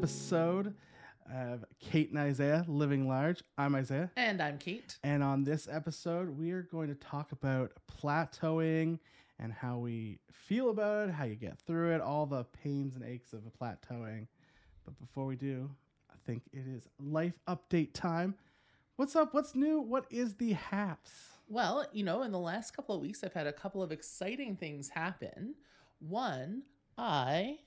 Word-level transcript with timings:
episode 0.00 0.72
of 1.30 1.62
Kate 1.78 2.08
and 2.08 2.18
Isaiah 2.18 2.64
Living 2.66 3.06
Large. 3.06 3.42
I'm 3.58 3.74
Isaiah. 3.74 4.10
And 4.16 4.40
I'm 4.40 4.56
Kate. 4.56 4.96
And 5.04 5.22
on 5.22 5.44
this 5.44 5.68
episode, 5.70 6.38
we 6.38 6.52
are 6.52 6.62
going 6.62 6.88
to 6.88 6.94
talk 6.94 7.32
about 7.32 7.72
plateauing 8.02 8.98
and 9.38 9.52
how 9.52 9.76
we 9.76 10.18
feel 10.32 10.70
about 10.70 11.10
it, 11.10 11.12
how 11.12 11.24
you 11.24 11.34
get 11.34 11.58
through 11.58 11.94
it, 11.94 12.00
all 12.00 12.24
the 12.24 12.44
pains 12.44 12.96
and 12.96 13.04
aches 13.04 13.34
of 13.34 13.42
a 13.46 13.50
plateauing. 13.62 14.26
But 14.86 14.98
before 14.98 15.26
we 15.26 15.36
do, 15.36 15.68
I 16.10 16.14
think 16.24 16.44
it 16.50 16.64
is 16.66 16.88
life 16.98 17.38
update 17.46 17.92
time. 17.92 18.36
What's 18.96 19.14
up? 19.14 19.34
What's 19.34 19.54
new? 19.54 19.82
What 19.82 20.06
is 20.08 20.32
the 20.36 20.54
haps? 20.54 21.10
Well, 21.46 21.86
you 21.92 22.04
know, 22.04 22.22
in 22.22 22.32
the 22.32 22.38
last 22.38 22.74
couple 22.74 22.94
of 22.94 23.02
weeks, 23.02 23.22
I've 23.22 23.34
had 23.34 23.46
a 23.46 23.52
couple 23.52 23.82
of 23.82 23.92
exciting 23.92 24.56
things 24.56 24.88
happen. 24.88 25.56
One, 25.98 26.62
I 26.96 27.58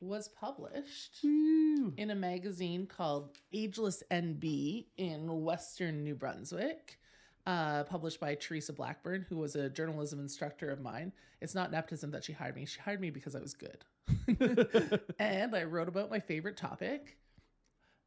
was 0.00 0.28
published 0.28 1.18
Woo. 1.22 1.92
in 1.96 2.10
a 2.10 2.14
magazine 2.14 2.86
called 2.86 3.38
Ageless 3.52 4.02
NB 4.10 4.86
in 4.96 5.42
Western 5.42 6.04
New 6.04 6.14
Brunswick, 6.14 6.98
uh, 7.46 7.84
published 7.84 8.20
by 8.20 8.34
Teresa 8.34 8.72
Blackburn, 8.72 9.26
who 9.28 9.36
was 9.36 9.56
a 9.56 9.68
journalism 9.68 10.20
instructor 10.20 10.70
of 10.70 10.80
mine. 10.80 11.12
It's 11.40 11.54
not 11.54 11.70
nepotism 11.70 12.10
that 12.12 12.24
she 12.24 12.32
hired 12.32 12.56
me, 12.56 12.66
she 12.66 12.80
hired 12.80 13.00
me 13.00 13.10
because 13.10 13.34
I 13.34 13.40
was 13.40 13.54
good. 13.54 13.84
and 15.18 15.54
I 15.54 15.64
wrote 15.64 15.88
about 15.88 16.10
my 16.10 16.20
favorite 16.20 16.56
topic 16.56 17.18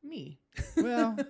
me. 0.04 0.40
Well. 0.78 1.18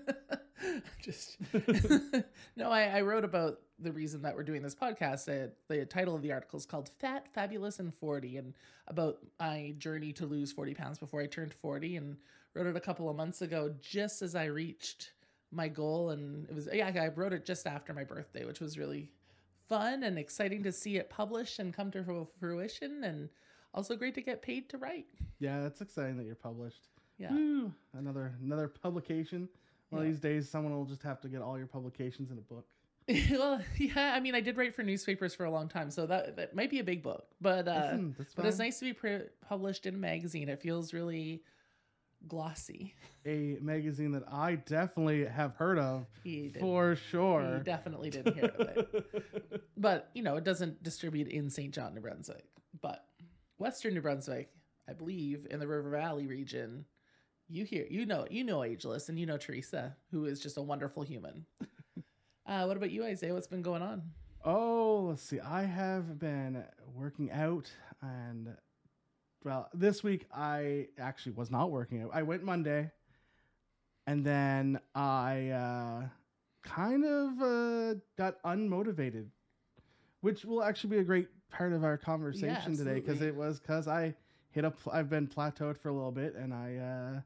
just 1.02 1.38
no 2.56 2.70
I, 2.70 2.84
I 2.84 3.02
wrote 3.02 3.24
about 3.24 3.60
the 3.80 3.92
reason 3.92 4.22
that 4.22 4.36
we're 4.36 4.44
doing 4.44 4.62
this 4.62 4.76
podcast 4.76 5.26
the 5.68 5.86
title 5.86 6.16
of 6.16 6.22
the 6.22 6.32
article 6.32 6.58
is 6.58 6.66
called 6.66 6.90
fat 7.00 7.28
fabulous 7.34 7.80
and 7.80 7.94
40 7.94 8.38
and 8.38 8.54
about 8.88 9.20
my 9.40 9.74
journey 9.78 10.14
to 10.14 10.26
lose 10.26 10.52
40 10.52 10.74
pounds 10.74 11.00
before 11.00 11.22
i 11.22 11.26
turned 11.26 11.54
40 11.54 11.98
and 11.98 12.18
wrote 12.54 12.68
it 12.68 12.76
a 12.76 12.82
couple 12.82 13.10
of 13.10 13.16
months 13.16 13.42
ago 13.42 13.74
just 13.82 14.22
as 14.22 14.36
i 14.36 14.46
reached 14.46 15.14
my 15.52 15.68
goal 15.68 16.12
and 16.12 16.48
it 16.50 16.56
was 16.56 16.70
yeah 16.72 16.88
i 16.96 17.08
wrote 17.10 17.34
it 17.34 17.46
just 17.46 17.66
after 17.68 17.94
my 17.94 18.04
birthday 18.04 18.46
which 18.46 18.60
was 18.60 18.78
really 18.78 19.12
fun 19.68 20.04
and 20.04 20.18
exciting 20.20 20.62
to 20.64 20.72
see 20.72 20.98
it 20.98 21.10
published 21.10 21.60
and 21.60 21.74
come 21.74 21.90
to 21.92 22.28
fruition 22.40 23.04
and 23.04 23.30
also 23.74 23.96
great 23.96 24.14
to 24.14 24.22
get 24.22 24.42
paid 24.42 24.68
to 24.70 24.78
write 24.78 25.06
Yeah, 25.40 25.62
that's 25.62 25.80
exciting 25.80 26.18
that 26.18 26.26
you're 26.26 26.36
published. 26.36 26.90
yeah 27.18 27.32
Woo. 27.32 27.72
Another 27.94 28.34
another 28.44 28.68
publication. 28.68 29.48
One 29.92 30.02
Yeah. 30.02 30.08
of 30.08 30.14
these 30.14 30.22
days, 30.22 30.50
someone 30.50 30.74
will 30.74 30.86
just 30.86 31.04
have 31.04 31.22
to 31.22 31.30
get 31.30 31.42
all 31.42 31.58
your 31.58 31.68
publications 31.68 32.32
in 32.32 32.38
a 32.38 32.42
book. 32.42 32.66
well, 33.32 33.62
yeah, 33.78 34.14
I 34.16 34.20
mean, 34.20 34.36
I 34.36 34.42
did 34.42 34.58
write 34.58 34.74
for 34.74 34.84
newspapers 34.84 35.36
for 35.36 35.44
a 35.46 35.52
long 35.52 35.68
time, 35.68 35.92
so 35.92 36.06
that 36.06 36.36
that 36.38 36.56
might 36.56 36.70
be 36.70 36.80
a 36.80 36.84
big 36.84 37.04
book. 37.04 37.28
But 37.42 37.68
uh, 37.68 37.90
Listen, 37.94 38.16
but 38.36 38.46
it's 38.46 38.58
nice 38.58 38.80
to 38.80 38.86
be 38.86 38.94
pre- 38.94 39.24
published 39.48 39.86
in 39.86 39.96
a 39.96 39.98
magazine. 39.98 40.48
It 40.50 40.62
feels 40.62 40.94
really 40.94 41.44
glossy. 42.28 42.94
A 43.26 43.58
magazine 43.62 44.12
that 44.12 44.24
I 44.32 44.56
definitely 44.56 45.26
have 45.26 45.56
heard 45.56 45.80
of 45.80 46.06
He 46.24 46.54
for 46.60 46.92
He 46.94 47.00
sure. 47.10 47.60
definitely 47.60 48.12
didn't 48.12 48.36
hear 48.36 48.46
of 48.58 48.68
it. 48.70 49.64
But 49.78 50.10
you 50.14 50.22
know, 50.22 50.36
it 50.38 50.44
doesn't 50.44 50.84
distribute 50.84 51.28
in 51.28 51.50
Saint 51.50 51.74
John, 51.74 51.96
New 51.96 52.02
Brunswick. 52.02 52.46
But 52.82 53.04
Western 53.58 53.96
New 53.96 54.02
Brunswick, 54.02 54.52
I 54.88 54.94
believe, 54.94 55.48
in 55.50 55.60
the 55.60 55.68
River 55.68 55.90
Valley 55.90 56.28
region, 56.28 56.86
you 57.52 57.66
hear, 57.66 57.86
you 57.90 58.06
know, 58.06 58.26
you 58.30 58.44
know, 58.44 58.64
Ageless, 58.64 59.10
and 59.10 59.20
you 59.20 59.26
know 59.26 59.38
Teresa, 59.38 59.96
who 60.12 60.26
is 60.26 60.40
just 60.40 60.58
a 60.58 60.62
wonderful 60.62 61.04
human. 61.04 61.46
uh, 62.46 62.66
what 62.66 62.78
about 62.78 62.92
you, 62.92 63.04
Isaiah? 63.04 63.34
What's 63.34 63.48
been 63.48 63.62
going 63.62 63.82
on? 63.82 64.04
Oh, 64.44 65.06
let's 65.10 65.22
see. 65.22 65.40
I 65.40 65.64
have 65.64 66.18
been 66.18 66.64
working 66.96 67.32
out 67.32 67.72
and 68.02 68.56
well, 69.44 69.70
this 69.74 70.04
week 70.04 70.26
I 70.34 70.88
actually 71.00 71.34
was 71.34 71.52
not 71.52 71.72
working 71.72 72.02
out. 72.04 72.12
I 72.14 72.24
went 72.24 72.44
Monday 72.44 72.92
and 74.08 74.26
then 74.26 74.80
I 74.96 75.50
uh 75.50 76.08
kind 76.64 77.06
of 77.06 77.42
uh 77.42 78.00
got 78.18 78.42
unmotivated, 78.44 79.28
which 80.22 80.44
will 80.44 80.64
actually 80.64 80.92
be 80.92 80.98
a 81.00 81.04
great 81.04 81.28
part 81.52 81.74
of 81.74 81.84
our 81.84 81.98
conversation 81.98 82.78
today 82.78 82.96
because 82.96 83.22
it 83.22 83.36
was 83.36 83.60
cuz 83.60 83.88
I 83.88 84.16
hit 84.52 84.66
up 84.66 84.78
I've 84.92 85.10
been 85.10 85.28
plateaued 85.28 85.78
for 85.78 85.90
a 85.90 85.94
little 85.94 86.12
bit 86.12 86.36
and 86.36 86.54
I 86.54 86.76
uh 86.78 87.22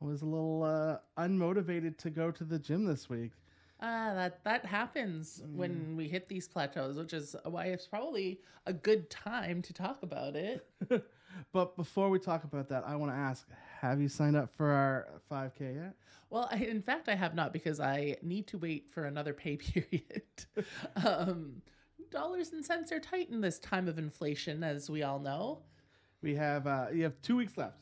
was 0.00 0.22
a 0.22 0.26
little 0.26 0.62
uh 0.62 0.98
unmotivated 1.20 1.96
to 1.98 2.10
go 2.10 2.30
to 2.30 2.44
the 2.44 2.58
gym 2.58 2.84
this 2.84 3.08
week. 3.08 3.32
Ah, 3.80 4.12
that 4.14 4.42
that 4.44 4.64
happens 4.66 5.40
Mm. 5.44 5.54
when 5.54 5.96
we 5.96 6.08
hit 6.08 6.28
these 6.28 6.48
plateaus, 6.48 6.96
which 6.96 7.12
is 7.12 7.36
why 7.44 7.66
it's 7.66 7.86
probably 7.86 8.40
a 8.66 8.72
good 8.72 9.08
time 9.10 9.62
to 9.62 9.72
talk 9.72 10.02
about 10.02 10.34
it. 10.36 10.66
but 11.52 11.76
before 11.76 12.10
we 12.10 12.18
talk 12.18 12.44
about 12.44 12.68
that, 12.70 12.84
I 12.86 12.96
want 12.96 13.12
to 13.12 13.16
ask: 13.16 13.46
Have 13.80 14.00
you 14.00 14.08
signed 14.08 14.34
up 14.36 14.50
for 14.56 14.66
our 14.70 15.20
5K 15.30 15.74
yet? 15.76 15.94
Well, 16.30 16.48
I, 16.50 16.56
in 16.56 16.82
fact, 16.82 17.08
I 17.08 17.14
have 17.14 17.34
not 17.34 17.52
because 17.52 17.78
I 17.80 18.16
need 18.22 18.46
to 18.48 18.58
wait 18.58 18.88
for 18.92 19.04
another 19.04 19.32
pay 19.32 19.56
period. 19.68 20.22
um, 21.04 21.62
dollars 22.10 22.52
and 22.52 22.64
cents 22.64 22.90
are 22.92 23.00
tight 23.00 23.30
in 23.30 23.40
this 23.40 23.58
time 23.58 23.86
of 23.88 23.98
inflation, 23.98 24.62
as 24.64 24.90
we 24.90 25.02
all 25.02 25.18
know. 25.20 25.60
We 26.20 26.34
have 26.34 26.66
uh, 26.66 26.86
you 26.92 27.04
have 27.04 27.20
two 27.22 27.36
weeks 27.36 27.56
left. 27.56 27.78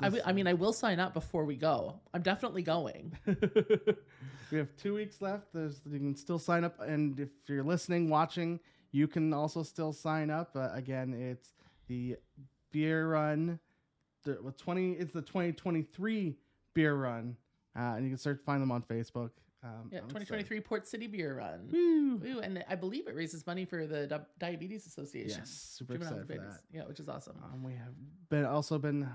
I 0.00 0.32
mean, 0.32 0.46
I 0.46 0.54
will 0.54 0.72
sign 0.72 1.00
up 1.00 1.14
before 1.14 1.44
we 1.44 1.56
go. 1.56 2.00
I'm 2.12 2.22
definitely 2.22 2.62
going. 2.62 3.16
we 3.26 4.58
have 4.58 4.68
two 4.76 4.94
weeks 4.94 5.20
left. 5.20 5.52
There's 5.52 5.80
you 5.90 5.98
can 5.98 6.14
still 6.16 6.38
sign 6.38 6.64
up, 6.64 6.80
and 6.80 7.18
if 7.18 7.30
you're 7.46 7.64
listening, 7.64 8.10
watching, 8.10 8.60
you 8.92 9.08
can 9.08 9.32
also 9.32 9.62
still 9.62 9.92
sign 9.92 10.30
up. 10.30 10.54
Uh, 10.54 10.70
again, 10.72 11.14
it's 11.14 11.54
the 11.88 12.16
beer 12.72 13.08
run. 13.10 13.58
The 14.24 14.38
well, 14.42 14.54
twenty. 14.56 14.92
It's 14.92 15.12
the 15.12 15.22
2023 15.22 16.36
beer 16.74 16.94
run, 16.94 17.36
uh, 17.76 17.94
and 17.96 18.04
you 18.04 18.10
can 18.10 18.18
start 18.18 18.44
find 18.44 18.60
them 18.60 18.70
on 18.70 18.82
Facebook. 18.82 19.30
Um, 19.62 19.88
Yeah, 19.90 19.98
I'm 19.98 20.08
2023 20.08 20.60
Port 20.60 20.86
City 20.86 21.06
Beer 21.06 21.38
Run. 21.38 21.68
Woo! 21.72 22.20
Ooh, 22.24 22.40
and 22.40 22.62
I 22.68 22.74
believe 22.76 23.08
it 23.08 23.16
raises 23.16 23.46
money 23.46 23.64
for 23.64 23.86
the 23.86 24.06
Di- 24.06 24.20
Diabetes 24.38 24.86
Association. 24.86 25.38
Yes, 25.40 25.50
super 25.50 25.94
excited 25.94 26.26
for 26.26 26.34
that. 26.34 26.60
Yeah, 26.70 26.84
which 26.84 27.00
is 27.00 27.08
awesome. 27.08 27.36
Um, 27.42 27.64
we 27.64 27.72
have 27.72 27.94
been 28.28 28.44
also 28.44 28.78
been 28.78 29.08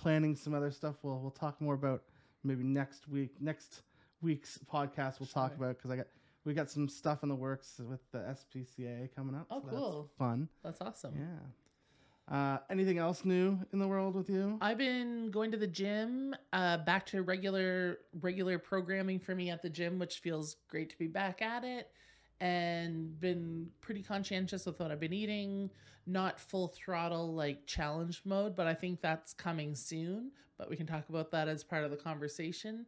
planning 0.00 0.34
some 0.34 0.54
other 0.54 0.70
stuff. 0.70 0.96
We'll 1.02 1.20
we'll 1.20 1.30
talk 1.30 1.60
more 1.60 1.74
about 1.74 2.02
maybe 2.42 2.64
next 2.64 3.08
week. 3.08 3.34
Next 3.40 3.82
week's 4.22 4.58
podcast 4.70 5.18
we'll 5.20 5.26
talk 5.26 5.50
Sure. 5.52 5.64
about 5.64 5.76
because 5.76 5.90
I 5.90 5.96
got 5.96 6.06
we 6.44 6.54
got 6.54 6.70
some 6.70 6.88
stuff 6.88 7.22
in 7.22 7.28
the 7.28 7.34
works 7.34 7.80
with 7.86 8.00
the 8.12 8.18
SPCA 8.18 9.14
coming 9.14 9.34
up. 9.34 9.46
Oh, 9.50 9.60
so 9.60 9.66
that's 9.66 9.76
cool. 9.76 10.10
fun. 10.18 10.48
That's 10.64 10.80
awesome. 10.80 11.14
Yeah. 11.18 12.34
Uh, 12.34 12.58
anything 12.70 12.98
else 12.98 13.24
new 13.24 13.58
in 13.72 13.78
the 13.80 13.88
world 13.88 14.14
with 14.14 14.30
you? 14.30 14.56
I've 14.60 14.78
been 14.78 15.30
going 15.32 15.50
to 15.50 15.56
the 15.56 15.66
gym, 15.66 16.34
uh, 16.52 16.78
back 16.78 17.04
to 17.06 17.22
regular 17.22 17.98
regular 18.20 18.58
programming 18.58 19.18
for 19.18 19.34
me 19.34 19.50
at 19.50 19.60
the 19.62 19.68
gym, 19.70 19.98
which 19.98 20.20
feels 20.20 20.56
great 20.68 20.88
to 20.90 20.96
be 20.98 21.08
back 21.08 21.42
at 21.42 21.64
it, 21.64 21.90
and 22.40 23.18
been 23.20 23.68
pretty 23.80 24.02
conscientious 24.02 24.66
with 24.66 24.80
what 24.80 24.90
I've 24.90 25.00
been 25.00 25.12
eating. 25.12 25.70
Not 26.06 26.40
full 26.40 26.68
throttle 26.68 27.34
like 27.34 27.66
challenge 27.66 28.22
mode, 28.24 28.56
but 28.56 28.66
I 28.66 28.74
think 28.74 29.00
that's 29.00 29.32
coming 29.32 29.74
soon. 29.74 30.32
But 30.58 30.70
we 30.70 30.76
can 30.76 30.86
talk 30.86 31.08
about 31.08 31.30
that 31.32 31.48
as 31.48 31.62
part 31.62 31.84
of 31.84 31.90
the 31.90 31.96
conversation. 31.96 32.86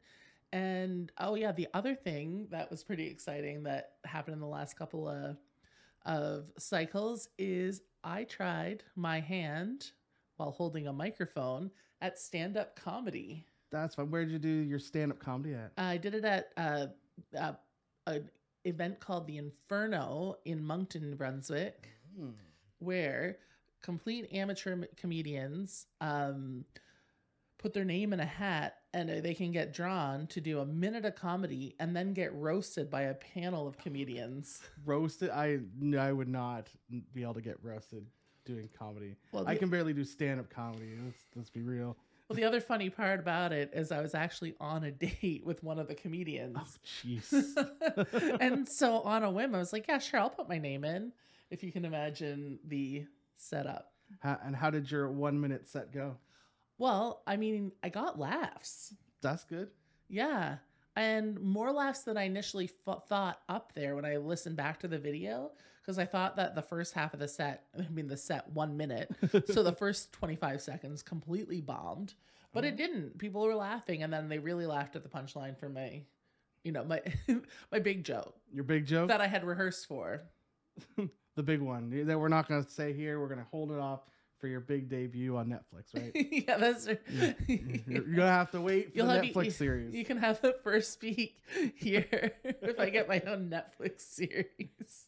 And 0.52 1.10
oh 1.18 1.34
yeah, 1.34 1.52
the 1.52 1.68
other 1.74 1.94
thing 1.94 2.46
that 2.50 2.70
was 2.70 2.82
pretty 2.82 3.06
exciting 3.06 3.62
that 3.64 3.92
happened 4.04 4.34
in 4.34 4.40
the 4.40 4.46
last 4.46 4.76
couple 4.76 5.08
of 5.08 5.36
of 6.04 6.46
cycles 6.58 7.28
is 7.38 7.82
I 8.02 8.24
tried 8.24 8.82
my 8.96 9.20
hand 9.20 9.92
while 10.36 10.50
holding 10.50 10.88
a 10.88 10.92
microphone 10.92 11.70
at 12.00 12.18
stand 12.18 12.56
up 12.56 12.74
comedy. 12.74 13.46
That's 13.70 13.94
fun. 13.94 14.10
Where 14.10 14.24
did 14.24 14.32
you 14.32 14.38
do 14.38 14.48
your 14.48 14.78
stand 14.78 15.12
up 15.12 15.18
comedy 15.18 15.54
at? 15.54 15.72
I 15.78 15.96
did 15.96 16.14
it 16.14 16.24
at 16.24 16.48
uh, 16.56 16.86
uh, 17.38 17.52
an 18.06 18.28
event 18.64 19.00
called 19.00 19.26
the 19.26 19.38
Inferno 19.38 20.36
in 20.44 20.62
Moncton, 20.64 21.02
New 21.10 21.16
Brunswick, 21.16 21.88
where 22.78 23.38
complete 23.82 24.28
amateur 24.32 24.84
comedians 24.96 25.86
um, 26.00 26.64
put 27.58 27.72
their 27.72 27.84
name 27.84 28.12
in 28.12 28.20
a 28.20 28.26
hat 28.26 28.78
and 28.92 29.08
they 29.08 29.34
can 29.34 29.52
get 29.52 29.72
drawn 29.72 30.26
to 30.28 30.40
do 30.40 30.60
a 30.60 30.66
minute 30.66 31.04
of 31.04 31.14
comedy 31.14 31.74
and 31.80 31.96
then 31.96 32.12
get 32.12 32.34
roasted 32.34 32.90
by 32.90 33.02
a 33.02 33.14
panel 33.14 33.66
of 33.66 33.78
comedians. 33.78 34.60
Roasted? 34.84 35.30
I 35.30 35.60
I 35.98 36.12
would 36.12 36.28
not 36.28 36.68
be 37.14 37.22
able 37.22 37.34
to 37.34 37.40
get 37.40 37.56
roasted 37.62 38.06
doing 38.44 38.68
comedy. 38.76 39.16
Well, 39.32 39.46
I 39.46 39.54
can 39.54 39.70
barely 39.70 39.92
do 39.92 40.04
stand 40.04 40.40
up 40.40 40.50
comedy. 40.50 40.90
Let's 41.04 41.24
let's 41.36 41.50
be 41.50 41.62
real. 41.62 41.96
Well, 42.32 42.40
the 42.40 42.44
other 42.44 42.62
funny 42.62 42.88
part 42.88 43.20
about 43.20 43.52
it 43.52 43.72
is 43.74 43.92
I 43.92 44.00
was 44.00 44.14
actually 44.14 44.54
on 44.58 44.84
a 44.84 44.90
date 44.90 45.44
with 45.44 45.62
one 45.62 45.78
of 45.78 45.86
the 45.86 45.94
comedians. 45.94 46.56
Oh 46.58 46.66
jeez. 47.04 48.38
and 48.40 48.66
so 48.68 49.02
on 49.02 49.22
a 49.22 49.30
whim, 49.30 49.54
I 49.54 49.58
was 49.58 49.70
like, 49.70 49.86
yeah, 49.86 49.98
sure, 49.98 50.20
I'll 50.20 50.30
put 50.30 50.48
my 50.48 50.56
name 50.56 50.82
in. 50.82 51.12
If 51.50 51.62
you 51.62 51.70
can 51.70 51.84
imagine 51.84 52.58
the 52.66 53.04
setup. 53.36 53.92
How, 54.20 54.38
and 54.42 54.56
how 54.56 54.70
did 54.70 54.90
your 54.90 55.10
one 55.10 55.38
minute 55.38 55.68
set 55.68 55.92
go? 55.92 56.16
Well, 56.78 57.22
I 57.26 57.36
mean, 57.36 57.72
I 57.82 57.90
got 57.90 58.18
laughs. 58.18 58.94
That's 59.20 59.44
good. 59.44 59.68
Yeah. 60.08 60.56
And 60.96 61.38
more 61.38 61.70
laughs 61.70 62.04
than 62.04 62.16
I 62.16 62.22
initially 62.22 62.70
f- 62.86 63.06
thought 63.08 63.40
up 63.46 63.74
there 63.74 63.94
when 63.94 64.06
I 64.06 64.16
listened 64.16 64.56
back 64.56 64.80
to 64.80 64.88
the 64.88 64.98
video. 64.98 65.50
Because 65.82 65.98
I 65.98 66.04
thought 66.06 66.36
that 66.36 66.54
the 66.54 66.62
first 66.62 66.94
half 66.94 67.12
of 67.12 67.18
the 67.20 67.26
set, 67.28 67.64
I 67.78 67.88
mean, 67.90 68.06
the 68.06 68.16
set 68.16 68.48
one 68.52 68.76
minute. 68.76 69.10
so 69.46 69.62
the 69.62 69.72
first 69.78 70.12
25 70.12 70.60
seconds 70.62 71.02
completely 71.02 71.60
bombed. 71.60 72.14
but 72.52 72.64
it 72.64 72.74
Oh. 72.74 72.76
didn't. 72.76 73.18
People 73.18 73.42
were 73.42 73.54
laughing, 73.54 74.02
and 74.02 74.12
then 74.12 74.28
they 74.28 74.38
really 74.38 74.66
laughed 74.66 74.94
at 74.96 75.02
the 75.02 75.08
punchline 75.08 75.58
for 75.58 75.68
my, 75.68 76.02
you 76.64 76.70
know, 76.72 76.84
my 76.84 77.00
my 77.72 77.78
big 77.80 78.04
joke 78.04 78.34
Your 78.52 78.64
big 78.64 78.86
joke, 78.86 79.08
that 79.08 79.20
I 79.20 79.26
had 79.26 79.44
rehearsed 79.44 79.86
for. 79.86 80.22
the 81.34 81.42
big 81.42 81.60
one 81.60 81.90
that 82.06 82.18
we're 82.18 82.28
not 82.28 82.48
going 82.48 82.62
to 82.64 82.70
say 82.70 82.92
here. 82.92 83.18
We're 83.20 83.28
going 83.28 83.40
to 83.40 83.46
hold 83.50 83.72
it 83.72 83.78
off 83.78 84.00
for 84.42 84.48
your 84.48 84.60
big 84.60 84.88
debut 84.88 85.36
on 85.36 85.46
Netflix, 85.46 85.94
right? 85.94 86.10
yeah, 86.14 86.58
that's. 86.58 86.84
You're, 86.86 86.96
mm-hmm. 86.96 87.92
you're 87.92 88.02
gonna 88.02 88.28
have 88.28 88.50
to 88.50 88.60
wait 88.60 88.90
for 88.90 88.98
You'll 88.98 89.06
the 89.06 89.14
have- 89.14 89.24
Netflix 89.24 89.44
you- 89.44 89.50
series. 89.52 89.94
You 89.94 90.04
can 90.04 90.18
have 90.18 90.42
the 90.42 90.56
first 90.64 90.92
speak 90.92 91.40
here 91.76 92.32
if 92.42 92.78
I 92.80 92.90
get 92.90 93.08
my 93.08 93.22
own 93.24 93.48
Netflix 93.48 94.00
series. 94.00 95.06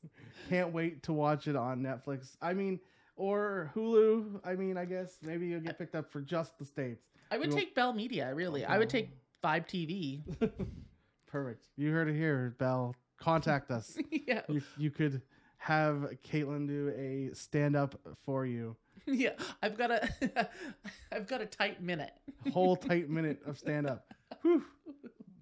Can't 0.48 0.72
wait 0.72 1.02
to 1.02 1.12
watch 1.12 1.48
it 1.48 1.56
on 1.56 1.82
Netflix. 1.82 2.36
I 2.40 2.54
mean, 2.54 2.78
or 3.16 3.72
Hulu. 3.74 4.40
I 4.44 4.54
mean, 4.54 4.78
I 4.78 4.84
guess 4.84 5.18
maybe 5.20 5.48
you'll 5.48 5.60
get 5.60 5.78
picked 5.78 5.96
up 5.96 6.12
for 6.12 6.20
just 6.20 6.56
the 6.58 6.64
states. 6.64 7.02
I 7.32 7.36
would 7.36 7.48
You'll- 7.48 7.58
take 7.58 7.74
Bell 7.74 7.92
Media, 7.92 8.32
really. 8.32 8.64
I 8.64 8.78
would 8.78 8.88
take 8.88 9.10
oh. 9.42 9.48
Vibe 9.48 9.66
TV. 9.66 10.22
Perfect. 11.26 11.66
You 11.76 11.90
heard 11.90 12.08
it 12.08 12.14
here, 12.14 12.54
Bell. 12.60 12.94
Contact 13.18 13.72
us. 13.72 13.98
yeah, 14.12 14.42
you, 14.48 14.62
you 14.78 14.90
could 14.92 15.22
have 15.58 16.08
Caitlin 16.30 16.68
do 16.68 16.92
a 16.96 17.34
stand 17.34 17.74
up 17.74 17.98
for 18.24 18.46
you. 18.46 18.76
yeah. 19.06 19.30
I've 19.62 19.76
got 19.76 19.90
a, 19.90 20.08
I've 21.12 21.26
got 21.26 21.40
a 21.40 21.46
tight 21.46 21.82
minute. 21.82 22.12
Whole 22.52 22.76
tight 22.76 23.08
minute 23.08 23.40
of 23.46 23.58
stand 23.58 23.86
up. 23.86 24.12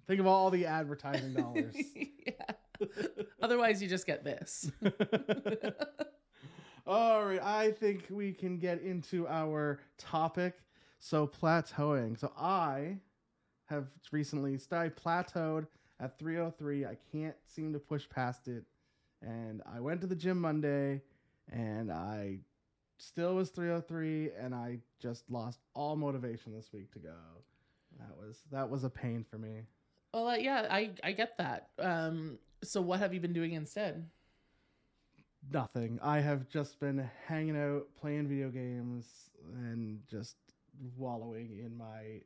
Think 0.07 0.19
of 0.19 0.27
all 0.27 0.49
the 0.49 0.65
advertising 0.65 1.33
dollars. 1.33 1.75
yeah. 1.95 2.87
Otherwise, 3.41 3.81
you 3.81 3.87
just 3.87 4.05
get 4.05 4.23
this. 4.23 4.69
All 6.85 7.25
right, 7.25 7.41
I 7.41 7.71
think 7.71 8.03
we 8.09 8.33
can 8.33 8.57
get 8.57 8.81
into 8.81 9.25
our 9.27 9.79
topic. 9.97 10.55
So 10.99 11.27
plateauing. 11.27 12.19
So 12.19 12.31
I 12.37 12.97
have 13.65 13.87
recently 14.11 14.57
started 14.57 14.95
plateaued 14.95 15.67
at 15.99 16.19
303. 16.19 16.85
I 16.85 16.97
can't 17.11 17.35
seem 17.45 17.73
to 17.73 17.79
push 17.79 18.07
past 18.09 18.47
it. 18.47 18.63
And 19.21 19.61
I 19.65 19.79
went 19.79 20.01
to 20.01 20.07
the 20.07 20.15
gym 20.15 20.39
Monday 20.39 21.01
and 21.51 21.91
I 21.91 22.39
still 22.97 23.35
was 23.35 23.49
303 23.49 24.31
and 24.39 24.53
I 24.53 24.79
just 25.01 25.29
lost 25.29 25.59
all 25.73 25.95
motivation 25.95 26.53
this 26.53 26.71
week 26.73 26.91
to 26.93 26.99
go. 26.99 27.15
That 27.99 28.17
was 28.17 28.39
that 28.51 28.69
was 28.69 28.83
a 28.83 28.89
pain 28.89 29.25
for 29.29 29.37
me. 29.37 29.61
Well, 30.13 30.29
uh, 30.29 30.35
yeah, 30.35 30.67
I 30.69 30.91
I 31.03 31.11
get 31.11 31.37
that. 31.37 31.69
Um, 31.79 32.39
so 32.63 32.81
what 32.81 32.99
have 32.99 33.13
you 33.13 33.19
been 33.19 33.33
doing 33.33 33.53
instead? 33.53 34.09
Nothing. 35.51 35.99
I 36.01 36.19
have 36.19 36.47
just 36.47 36.79
been 36.79 37.09
hanging 37.27 37.57
out, 37.57 37.87
playing 37.99 38.27
video 38.27 38.49
games, 38.49 39.29
and 39.55 39.99
just 40.09 40.37
wallowing 40.97 41.59
in 41.63 41.77
my 41.77 42.21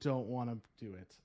don't 0.00 0.26
want 0.26 0.50
to 0.50 0.84
do 0.84 0.94
it. 0.94 1.16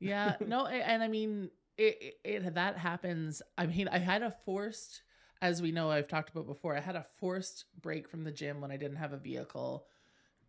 Yeah, 0.00 0.36
no, 0.46 0.66
and 0.66 1.02
I 1.02 1.08
mean, 1.08 1.50
it, 1.78 2.18
it, 2.24 2.44
it 2.44 2.54
that 2.54 2.76
happens. 2.76 3.42
I 3.56 3.66
mean, 3.66 3.88
I 3.88 3.98
had 3.98 4.22
a 4.22 4.34
forced, 4.44 5.02
as 5.42 5.60
we 5.60 5.72
know, 5.72 5.90
I've 5.90 6.08
talked 6.08 6.30
about 6.30 6.46
before. 6.46 6.76
I 6.76 6.80
had 6.80 6.96
a 6.96 7.06
forced 7.18 7.64
break 7.80 8.08
from 8.08 8.24
the 8.24 8.32
gym 8.32 8.60
when 8.60 8.70
I 8.70 8.76
didn't 8.76 8.96
have 8.96 9.12
a 9.12 9.18
vehicle, 9.18 9.86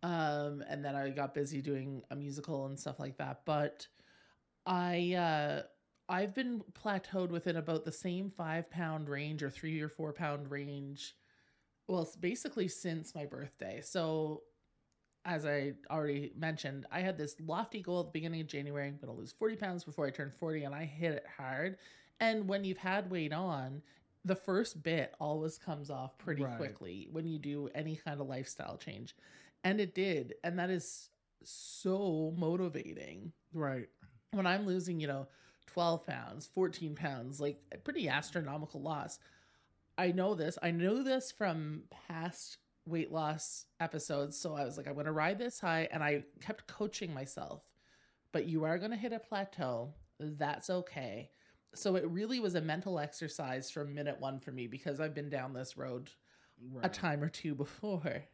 um, 0.02 0.62
and 0.68 0.84
then 0.84 0.94
I 0.94 1.10
got 1.10 1.34
busy 1.34 1.60
doing 1.60 2.02
a 2.10 2.16
musical 2.16 2.66
and 2.66 2.78
stuff 2.78 2.98
like 2.98 3.18
that. 3.18 3.42
But 3.44 3.86
I, 4.64 5.14
uh, 5.14 5.62
I've 6.08 6.34
been 6.34 6.62
plateaued 6.72 7.30
within 7.30 7.56
about 7.56 7.84
the 7.84 7.92
same 7.92 8.30
five 8.30 8.70
pound 8.70 9.08
range 9.08 9.42
or 9.42 9.50
three 9.50 9.80
or 9.80 9.88
four 9.88 10.12
pound 10.12 10.50
range. 10.50 11.14
Well, 11.88 12.08
basically 12.20 12.68
since 12.68 13.14
my 13.14 13.26
birthday. 13.26 13.80
So 13.82 14.42
as 15.26 15.44
I 15.44 15.72
already 15.90 16.32
mentioned, 16.36 16.86
I 16.90 17.00
had 17.00 17.18
this 17.18 17.34
lofty 17.44 17.82
goal 17.82 18.00
at 18.00 18.06
the 18.06 18.12
beginning 18.12 18.40
of 18.40 18.46
January. 18.46 18.86
I'm 18.86 18.96
going 18.96 19.12
to 19.12 19.18
lose 19.18 19.32
40 19.32 19.56
pounds 19.56 19.84
before 19.84 20.06
I 20.06 20.10
turn 20.10 20.30
40, 20.30 20.64
and 20.64 20.74
I 20.74 20.84
hit 20.84 21.12
it 21.12 21.26
hard. 21.36 21.78
And 22.20 22.48
when 22.48 22.64
you've 22.64 22.78
had 22.78 23.10
weight 23.10 23.32
on, 23.32 23.82
the 24.26 24.34
first 24.36 24.82
bit 24.82 25.14
always 25.20 25.56
comes 25.56 25.88
off 25.88 26.18
pretty 26.18 26.42
Right. 26.42 26.56
quickly 26.56 27.08
when 27.12 27.26
you 27.26 27.38
do 27.38 27.68
any 27.74 27.94
kind 27.96 28.20
of 28.20 28.26
lifestyle 28.26 28.76
change. 28.76 29.14
And 29.62 29.80
it 29.80 29.94
did. 29.94 30.34
And 30.42 30.58
that 30.58 30.68
is 30.68 31.10
so 31.44 32.34
motivating 32.36 33.32
Right. 33.52 33.88
when 34.32 34.46
I'm 34.46 34.66
losing, 34.66 34.98
you 34.98 35.06
know, 35.06 35.28
12 35.66 36.04
pounds, 36.04 36.46
14 36.48 36.96
pounds, 36.96 37.40
like 37.40 37.62
a 37.72 37.78
pretty 37.78 38.08
astronomical 38.08 38.82
loss. 38.82 39.18
I 39.96 40.10
know 40.10 40.34
this. 40.34 40.58
I 40.60 40.72
know 40.72 41.02
this 41.04 41.30
from 41.30 41.84
past 41.90 42.58
weight 42.84 43.12
loss 43.12 43.66
episodes. 43.78 44.36
So 44.38 44.54
I 44.54 44.64
was 44.64 44.76
like, 44.76 44.88
I'm 44.88 44.94
going 44.94 45.06
to 45.06 45.12
ride 45.12 45.38
this 45.38 45.60
high. 45.60 45.88
And 45.92 46.02
I 46.02 46.24
kept 46.40 46.66
coaching 46.66 47.14
myself. 47.14 47.62
But 48.32 48.46
you 48.46 48.64
are 48.64 48.78
going 48.78 48.90
to 48.90 48.96
hit 48.96 49.12
a 49.12 49.20
plateau. 49.20 49.94
That's 50.18 50.68
okay. 50.68 51.30
So 51.74 51.96
it 51.96 52.08
really 52.08 52.40
was 52.40 52.54
a 52.54 52.60
mental 52.60 52.98
exercise 52.98 53.70
from 53.70 53.94
minute 53.94 54.18
one 54.18 54.40
for 54.40 54.50
me 54.50 54.66
because 54.66 54.98
I've 55.00 55.14
been 55.14 55.28
down 55.28 55.52
this 55.52 55.76
road 55.76 56.10
a 56.82 56.88
time 56.88 57.22
or 57.22 57.28
two 57.28 57.54
before. 57.54 58.24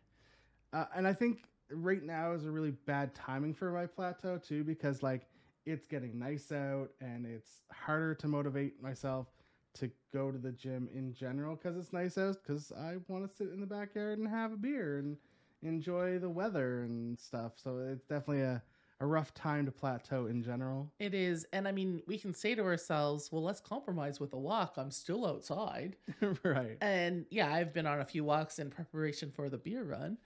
Uh, 0.73 0.85
and 0.95 1.07
I 1.07 1.13
think 1.13 1.45
right 1.71 2.03
now 2.03 2.33
is 2.33 2.45
a 2.45 2.51
really 2.51 2.71
bad 2.71 3.15
timing 3.15 3.53
for 3.55 3.73
my 3.73 3.87
plateau 3.87 4.39
too, 4.39 4.63
because 4.65 5.03
like 5.03 5.27
it's 5.67 5.87
getting 5.87 6.19
nice 6.19 6.53
out 6.53 6.91
and 7.01 7.27
it's 7.27 7.63
harder 7.73 8.15
to 8.15 8.29
motivate 8.29 8.83
myself 8.83 9.27
to 9.75 9.91
go 10.13 10.31
to 10.31 10.39
the 10.39 10.53
gym 10.53 10.89
in 10.95 11.13
general 11.15 11.57
because 11.57 11.77
it's 11.77 11.93
nice 11.93 12.19
out. 12.19 12.37
Because 12.43 12.73
I 12.73 12.97
want 13.09 13.29
to 13.29 13.37
sit 13.37 13.49
in 13.53 13.61
the 13.61 13.67
backyard 13.67 14.19
and 14.19 14.29
have 14.29 14.53
a 14.53 14.57
beer 14.57 14.99
and 14.99 15.17
enjoy 15.63 16.19
the 16.19 16.29
weather 16.29 16.83
and 16.83 17.19
stuff. 17.19 17.53
So 17.57 17.79
it's 17.79 18.05
definitely 18.05 18.43
a, 18.43 18.63
a 19.03 19.07
rough 19.07 19.35
time 19.35 19.67
to 19.67 19.73
plateau 19.73 20.27
in 20.27 20.43
general. 20.43 20.89
It 21.01 21.13
is. 21.13 21.45
And 21.53 21.67
I 21.67 21.73
mean, 21.73 22.03
we 22.07 22.17
can 22.17 22.33
say 22.33 22.55
to 22.55 22.63
ourselves, 22.63 23.31
well, 23.33 23.43
let's 23.43 23.61
compromise 23.61 24.21
with 24.21 24.33
a 24.33 24.39
walk. 24.39 24.75
I'm 24.77 24.93
still 24.93 25.27
outside. 25.27 25.97
right. 26.45 26.79
And 26.81 27.27
yeah, 27.29 27.53
I've 27.53 27.75
been 27.75 27.87
on 27.87 28.01
a 28.01 28.05
few 28.05 28.23
walks 28.23 28.61
in 28.61 28.71
preparation 28.71 29.33
for 29.33 29.51
the 29.51 29.59
beer 29.59 29.83
run, 29.83 30.19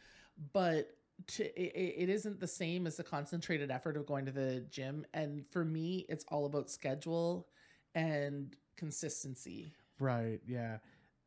but 0.53 0.91
to, 1.29 1.45
it, 1.59 2.03
it 2.03 2.09
isn't 2.11 2.39
the 2.39 2.47
same 2.47 2.87
as 2.87 2.99
the 2.99 3.03
concentrated 3.03 3.71
effort 3.71 3.97
of 3.97 4.05
going 4.05 4.27
to 4.27 4.33
the 4.33 4.67
gym. 4.71 5.07
And 5.15 5.47
for 5.51 5.65
me, 5.65 6.05
it's 6.11 6.27
all 6.29 6.45
about 6.45 6.71
schedule 6.71 7.49
and 7.95 8.55
consistency. 8.77 9.73
Right. 9.99 10.41
Yeah. 10.47 10.77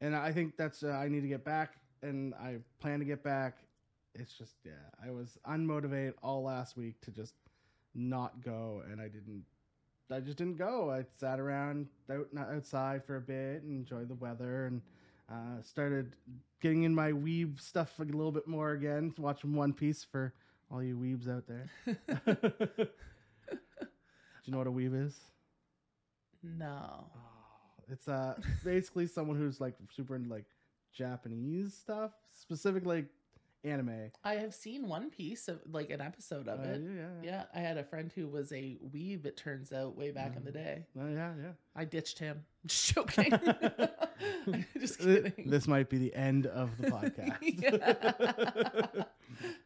And 0.01 0.15
I 0.15 0.31
think 0.31 0.55
that's 0.55 0.83
uh, 0.83 0.89
I 0.89 1.07
need 1.07 1.21
to 1.21 1.27
get 1.27 1.43
back, 1.43 1.73
and 2.03 2.33
I 2.35 2.59
plan 2.79 2.99
to 2.99 3.05
get 3.05 3.21
back. 3.23 3.57
It's 4.15 4.33
just 4.33 4.55
yeah, 4.65 4.71
I 5.05 5.11
was 5.11 5.37
unmotivated 5.47 6.13
all 6.23 6.43
last 6.43 6.75
week 6.77 6.99
to 7.01 7.11
just 7.11 7.33
not 7.93 8.43
go, 8.43 8.83
and 8.89 8.99
I 8.99 9.07
didn't. 9.07 9.43
I 10.11 10.19
just 10.19 10.37
didn't 10.37 10.57
go. 10.57 10.89
I 10.91 11.03
sat 11.19 11.39
around 11.39 11.87
out 12.11 12.27
outside 12.35 13.05
for 13.05 13.17
a 13.17 13.21
bit 13.21 13.61
and 13.61 13.71
enjoyed 13.71 14.09
the 14.09 14.15
weather, 14.15 14.65
and 14.65 14.81
uh, 15.31 15.61
started 15.61 16.15
getting 16.61 16.83
in 16.83 16.93
my 16.95 17.11
weeb 17.11 17.59
stuff 17.61 17.99
a 17.99 18.03
little 18.03 18.31
bit 18.31 18.47
more 18.47 18.71
again. 18.71 19.13
Watching 19.17 19.53
One 19.53 19.73
Piece 19.73 20.03
for 20.03 20.33
all 20.71 20.81
you 20.81 20.95
weebs 20.97 21.29
out 21.29 21.45
there. 21.47 21.69
Do 21.85 22.87
you 24.45 24.51
know 24.51 24.57
what 24.57 24.67
a 24.67 24.71
weeb 24.71 25.05
is? 25.05 25.15
no. 26.43 27.05
Oh, 27.15 27.83
it's 27.91 28.07
uh 28.07 28.35
basically 28.63 29.07
someone 29.07 29.37
who's 29.37 29.59
like 29.59 29.75
super 29.95 30.15
into 30.15 30.29
like 30.29 30.45
Japanese 30.93 31.73
stuff, 31.73 32.11
specifically 32.31 33.05
anime. 33.63 34.11
I 34.23 34.35
have 34.35 34.53
seen 34.53 34.87
One 34.87 35.09
Piece, 35.09 35.47
of, 35.47 35.59
like 35.71 35.89
an 35.89 36.01
episode 36.01 36.47
of 36.47 36.59
Uh, 36.59 36.63
it. 36.63 36.81
yeah, 36.81 36.91
yeah, 36.91 37.07
Yeah, 37.23 37.43
I 37.53 37.59
had 37.59 37.77
a 37.77 37.83
friend 37.83 38.11
who 38.13 38.27
was 38.27 38.51
a 38.51 38.77
weeb, 38.93 39.25
it 39.25 39.35
turns 39.37 39.71
out, 39.73 39.97
way 39.97 40.11
back 40.11 40.35
in 40.37 40.43
the 40.45 40.51
day. 40.51 40.85
Oh, 40.99 41.07
yeah, 41.09 41.33
yeah. 41.41 41.51
I 41.75 41.85
ditched 41.85 42.19
him. 42.19 42.43
Just 42.65 42.93
joking. 42.95 43.31
Just 44.79 44.99
kidding. 44.99 45.45
This 45.49 45.67
might 45.67 45.89
be 45.89 45.97
the 45.97 46.13
end 46.15 46.45
of 46.47 46.77
the 46.77 46.87
podcast. 46.87 47.37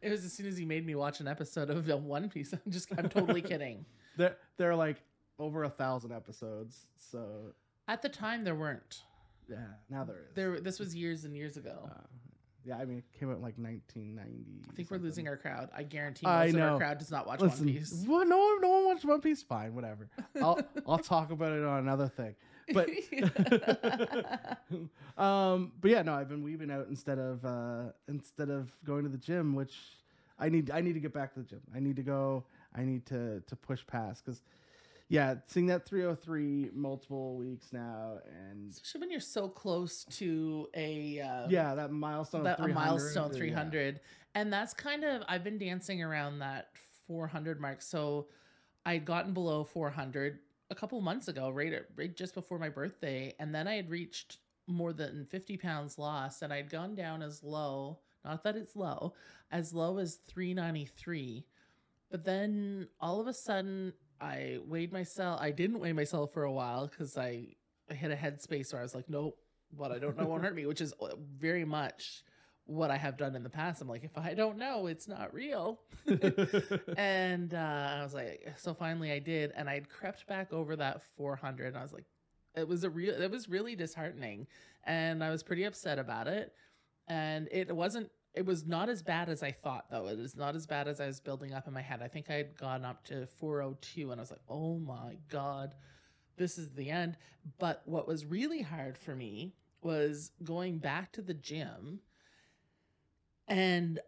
It 0.02 0.10
was 0.10 0.24
as 0.24 0.32
soon 0.32 0.46
as 0.46 0.56
he 0.58 0.64
made 0.64 0.86
me 0.86 0.94
watch 0.94 1.20
an 1.20 1.26
episode 1.26 1.70
of 1.70 1.88
uh, 1.90 1.96
One 1.96 2.28
Piece. 2.28 2.52
I'm 2.52 2.60
just, 2.70 2.88
I'm 2.96 3.08
totally 3.08 3.40
kidding. 3.42 3.84
there, 4.16 4.36
there 4.58 4.70
are 4.70 4.74
like 4.76 4.98
over 5.38 5.64
a 5.64 5.70
thousand 5.70 6.12
episodes, 6.12 6.86
so 6.96 7.52
At 7.88 8.02
the 8.02 8.08
time, 8.10 8.44
there 8.44 8.54
weren't. 8.54 9.02
yeah, 9.48 9.56
now 9.90 10.04
there 10.04 10.16
is. 10.28 10.34
There, 10.34 10.60
this 10.60 10.78
was 10.78 10.94
years 10.94 11.24
and 11.24 11.34
years 11.34 11.56
ago. 11.56 11.88
Uh, 11.90 12.00
yeah, 12.64 12.78
I 12.78 12.84
mean, 12.84 12.98
it 12.98 13.04
came 13.18 13.30
out 13.30 13.36
in 13.36 13.42
like 13.42 13.58
1990. 13.58 14.62
I 14.70 14.74
think 14.74 14.90
we're 14.90 14.98
losing 14.98 15.28
our 15.28 15.36
crowd. 15.36 15.68
I 15.76 15.82
guarantee 15.82 16.26
I 16.26 16.46
most 16.46 16.54
of 16.54 16.60
know. 16.60 16.68
our 16.72 16.78
crowd 16.78 16.98
does 16.98 17.10
not 17.10 17.26
watch 17.26 17.40
Listen, 17.40 17.66
One 17.66 17.74
Piece. 17.74 18.04
what? 18.06 18.26
No, 18.26 18.38
one- 18.38 18.60
no 18.62 18.68
one 18.68 18.84
watched 18.86 19.04
One 19.04 19.20
Piece. 19.20 19.42
Fine, 19.42 19.74
whatever. 19.74 20.08
I'll 20.40 20.60
I'll 20.88 20.98
talk 20.98 21.30
about 21.30 21.52
it 21.52 21.64
on 21.64 21.80
another 21.80 22.08
thing. 22.08 22.34
But 22.72 22.88
um, 25.22 25.72
but 25.80 25.90
yeah, 25.90 26.02
no, 26.02 26.14
I've 26.14 26.28
been 26.28 26.42
weaving 26.42 26.70
out 26.70 26.86
instead 26.88 27.18
of 27.18 27.44
uh, 27.44 27.92
instead 28.08 28.50
of 28.50 28.72
going 28.84 29.04
to 29.04 29.10
the 29.10 29.18
gym, 29.18 29.54
which 29.54 29.74
I 30.38 30.48
need. 30.48 30.70
I 30.70 30.80
need 30.80 30.94
to 30.94 31.00
get 31.00 31.12
back 31.12 31.34
to 31.34 31.40
the 31.40 31.46
gym. 31.46 31.60
I 31.74 31.80
need 31.80 31.96
to 31.96 32.02
go. 32.02 32.44
I 32.74 32.84
need 32.84 33.06
to 33.06 33.40
to 33.46 33.56
push 33.56 33.86
past 33.86 34.24
because 34.24 34.42
yeah, 35.08 35.34
seeing 35.46 35.66
that 35.66 35.86
303 35.86 36.70
multiple 36.74 37.36
weeks 37.36 37.72
now, 37.72 38.18
and 38.26 38.70
Especially 38.72 39.00
when 39.00 39.10
you're 39.10 39.20
so 39.20 39.48
close 39.48 40.04
to 40.04 40.68
a 40.74 41.20
um, 41.20 41.50
yeah, 41.50 41.74
that 41.74 41.92
milestone. 41.92 42.44
that, 42.44 42.58
of 42.58 42.64
a 42.64 42.68
300, 42.68 42.74
milestone 42.74 43.30
yeah. 43.32 43.38
300 43.38 44.00
and 44.36 44.52
that's 44.52 44.74
kind 44.74 45.04
of 45.04 45.22
i've 45.28 45.44
been 45.44 45.58
dancing 45.58 46.02
around 46.02 46.40
that 46.40 46.70
400 47.06 47.60
mark. 47.60 47.82
So 47.82 48.26
I'd 48.86 49.04
gotten 49.04 49.32
below 49.32 49.64
400 49.64 50.38
a 50.70 50.74
couple 50.74 51.00
months 51.00 51.28
ago, 51.28 51.50
right, 51.50 51.72
at, 51.72 51.86
right 51.96 52.14
just 52.14 52.34
before 52.34 52.58
my 52.58 52.68
birthday. 52.68 53.34
And 53.38 53.54
then 53.54 53.68
I 53.68 53.74
had 53.74 53.90
reached 53.90 54.38
more 54.66 54.92
than 54.92 55.26
50 55.26 55.56
pounds 55.58 55.98
lost 55.98 56.42
and 56.42 56.52
I'd 56.52 56.70
gone 56.70 56.94
down 56.94 57.22
as 57.22 57.42
low, 57.42 57.98
not 58.24 58.42
that 58.44 58.56
it's 58.56 58.76
low, 58.76 59.14
as 59.50 59.74
low 59.74 59.98
as 59.98 60.16
393. 60.26 61.44
But 62.10 62.24
then 62.24 62.88
all 63.00 63.20
of 63.20 63.26
a 63.26 63.34
sudden, 63.34 63.92
I 64.24 64.58
weighed 64.66 64.92
myself. 64.92 65.38
I 65.40 65.50
didn't 65.50 65.80
weigh 65.80 65.92
myself 65.92 66.32
for 66.32 66.44
a 66.44 66.52
while 66.52 66.86
because 66.86 67.18
I, 67.18 67.48
I 67.90 67.94
hit 67.94 68.10
a 68.10 68.16
headspace 68.16 68.72
where 68.72 68.80
I 68.80 68.82
was 68.82 68.94
like, 68.94 69.08
nope, 69.08 69.38
what 69.76 69.92
I 69.92 69.98
don't 69.98 70.16
know 70.16 70.26
won't 70.26 70.42
hurt 70.42 70.54
me, 70.54 70.66
which 70.66 70.80
is 70.80 70.94
uh, 71.00 71.08
very 71.38 71.64
much 71.64 72.24
what 72.66 72.90
I 72.90 72.96
have 72.96 73.18
done 73.18 73.36
in 73.36 73.42
the 73.42 73.50
past. 73.50 73.82
I'm 73.82 73.88
like, 73.88 74.04
if 74.04 74.16
I 74.16 74.32
don't 74.32 74.56
know, 74.56 74.86
it's 74.86 75.06
not 75.06 75.34
real. 75.34 75.80
and 76.96 77.52
uh, 77.52 77.96
I 77.98 78.02
was 78.02 78.14
like, 78.14 78.54
so 78.56 78.72
finally 78.72 79.12
I 79.12 79.18
did, 79.18 79.52
and 79.54 79.68
I'd 79.68 79.90
crept 79.90 80.26
back 80.26 80.52
over 80.52 80.74
that 80.76 81.02
400. 81.16 81.68
And 81.68 81.76
I 81.76 81.82
was 81.82 81.92
like, 81.92 82.06
it 82.56 82.66
was 82.66 82.84
a 82.84 82.90
real, 82.90 83.20
it 83.20 83.30
was 83.30 83.48
really 83.48 83.76
disheartening, 83.76 84.46
and 84.84 85.22
I 85.22 85.30
was 85.30 85.42
pretty 85.42 85.64
upset 85.64 85.98
about 85.98 86.28
it. 86.28 86.52
And 87.08 87.48
it 87.52 87.74
wasn't, 87.74 88.10
it 88.34 88.44
was 88.44 88.66
not 88.66 88.88
as 88.88 89.02
bad 89.02 89.28
as 89.28 89.42
I 89.42 89.52
thought, 89.52 89.86
though. 89.90 90.08
It 90.08 90.18
was 90.18 90.36
not 90.36 90.56
as 90.56 90.66
bad 90.66 90.88
as 90.88 91.00
I 91.00 91.06
was 91.06 91.20
building 91.20 91.54
up 91.54 91.66
in 91.66 91.72
my 91.72 91.82
head. 91.82 92.02
I 92.02 92.08
think 92.08 92.30
I 92.30 92.34
had 92.34 92.56
gone 92.56 92.84
up 92.84 93.04
to 93.06 93.26
402, 93.26 94.10
and 94.10 94.20
I 94.20 94.22
was 94.22 94.30
like, 94.30 94.40
oh 94.48 94.78
my 94.78 95.16
god, 95.28 95.74
this 96.36 96.58
is 96.58 96.70
the 96.72 96.90
end. 96.90 97.16
But 97.58 97.82
what 97.84 98.08
was 98.08 98.26
really 98.26 98.62
hard 98.62 98.98
for 98.98 99.14
me 99.14 99.54
was 99.82 100.32
going 100.42 100.78
back 100.78 101.12
to 101.12 101.22
the 101.22 101.34
gym 101.34 102.00
and 103.48 104.00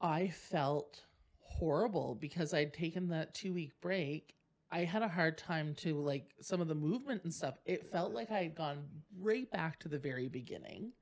I 0.00 0.28
felt 0.28 1.02
horrible 1.40 2.16
because 2.20 2.54
I'd 2.54 2.72
taken 2.72 3.08
that 3.08 3.34
two 3.34 3.52
week 3.52 3.72
break. 3.80 4.34
I 4.70 4.80
had 4.80 5.02
a 5.02 5.08
hard 5.08 5.38
time 5.38 5.74
to 5.78 5.94
like 6.00 6.34
some 6.40 6.60
of 6.60 6.68
the 6.68 6.74
movement 6.74 7.24
and 7.24 7.32
stuff. 7.32 7.54
It 7.64 7.90
felt 7.90 8.12
like 8.12 8.30
I 8.30 8.42
had 8.42 8.54
gone 8.54 8.84
right 9.18 9.50
back 9.50 9.80
to 9.80 9.88
the 9.88 9.98
very 9.98 10.28
beginning. 10.28 10.92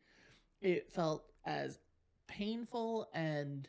It 0.60 0.90
felt 0.90 1.24
as 1.44 1.78
painful 2.26 3.08
and 3.14 3.68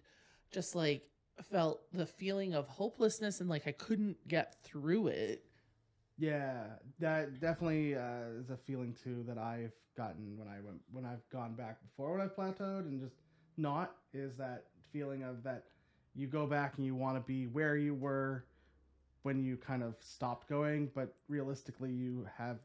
just 0.52 0.76
like 0.76 1.04
felt 1.52 1.82
the 1.92 2.06
feeling 2.06 2.54
of 2.54 2.68
hopelessness 2.68 3.42
and 3.42 3.50
like 3.50 3.68
I 3.68 3.72
couldn't 3.72 4.28
get 4.28 4.56
through 4.64 5.08
it. 5.08 5.44
Yeah, 6.18 6.64
that 7.00 7.40
definitely 7.42 7.96
uh, 7.96 8.40
is 8.40 8.50
a 8.50 8.58
feeling 8.58 8.96
too 9.04 9.24
that 9.28 9.38
I've 9.38 9.74
gotten 9.98 10.38
when 10.38 10.48
I 10.48 10.62
went 10.62 10.80
when 10.92 11.06
I've 11.06 11.28
gone 11.30 11.56
back 11.56 11.82
before 11.82 12.14
when 12.14 12.22
I've 12.22 12.36
plateaued 12.36 12.82
and 12.82 13.02
just 13.02 13.16
not 13.58 13.96
is 14.14 14.36
that 14.38 14.66
feeling 14.92 15.24
of 15.24 15.44
that 15.44 15.66
you 16.14 16.28
go 16.28 16.46
back 16.46 16.76
and 16.78 16.86
you 16.86 16.96
want 16.96 17.18
to 17.18 17.22
be 17.22 17.48
where 17.48 17.76
you 17.76 17.94
were 17.94 18.46
when 19.24 19.44
you 19.44 19.58
kind 19.58 19.84
of 19.84 19.96
stopped 20.00 20.48
going, 20.48 20.90
but 20.94 21.16
realistically 21.28 21.92
you 21.92 22.28
have 22.38 22.60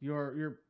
your 0.00 0.34
your 0.36 0.60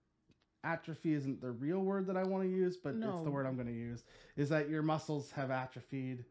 atrophy 0.64 1.14
isn't 1.14 1.40
the 1.40 1.50
real 1.50 1.80
word 1.80 2.06
that 2.06 2.16
I 2.16 2.22
want 2.24 2.44
to 2.44 2.50
use, 2.50 2.76
but 2.76 2.94
it's 2.94 3.22
the 3.24 3.30
word 3.30 3.46
I'm 3.46 3.54
going 3.54 3.66
to 3.66 3.72
use. 3.72 4.04
Is 4.36 4.48
that 4.50 4.68
your 4.68 4.82
muscles 4.82 5.30
have 5.32 5.50
atrophied 5.50 6.24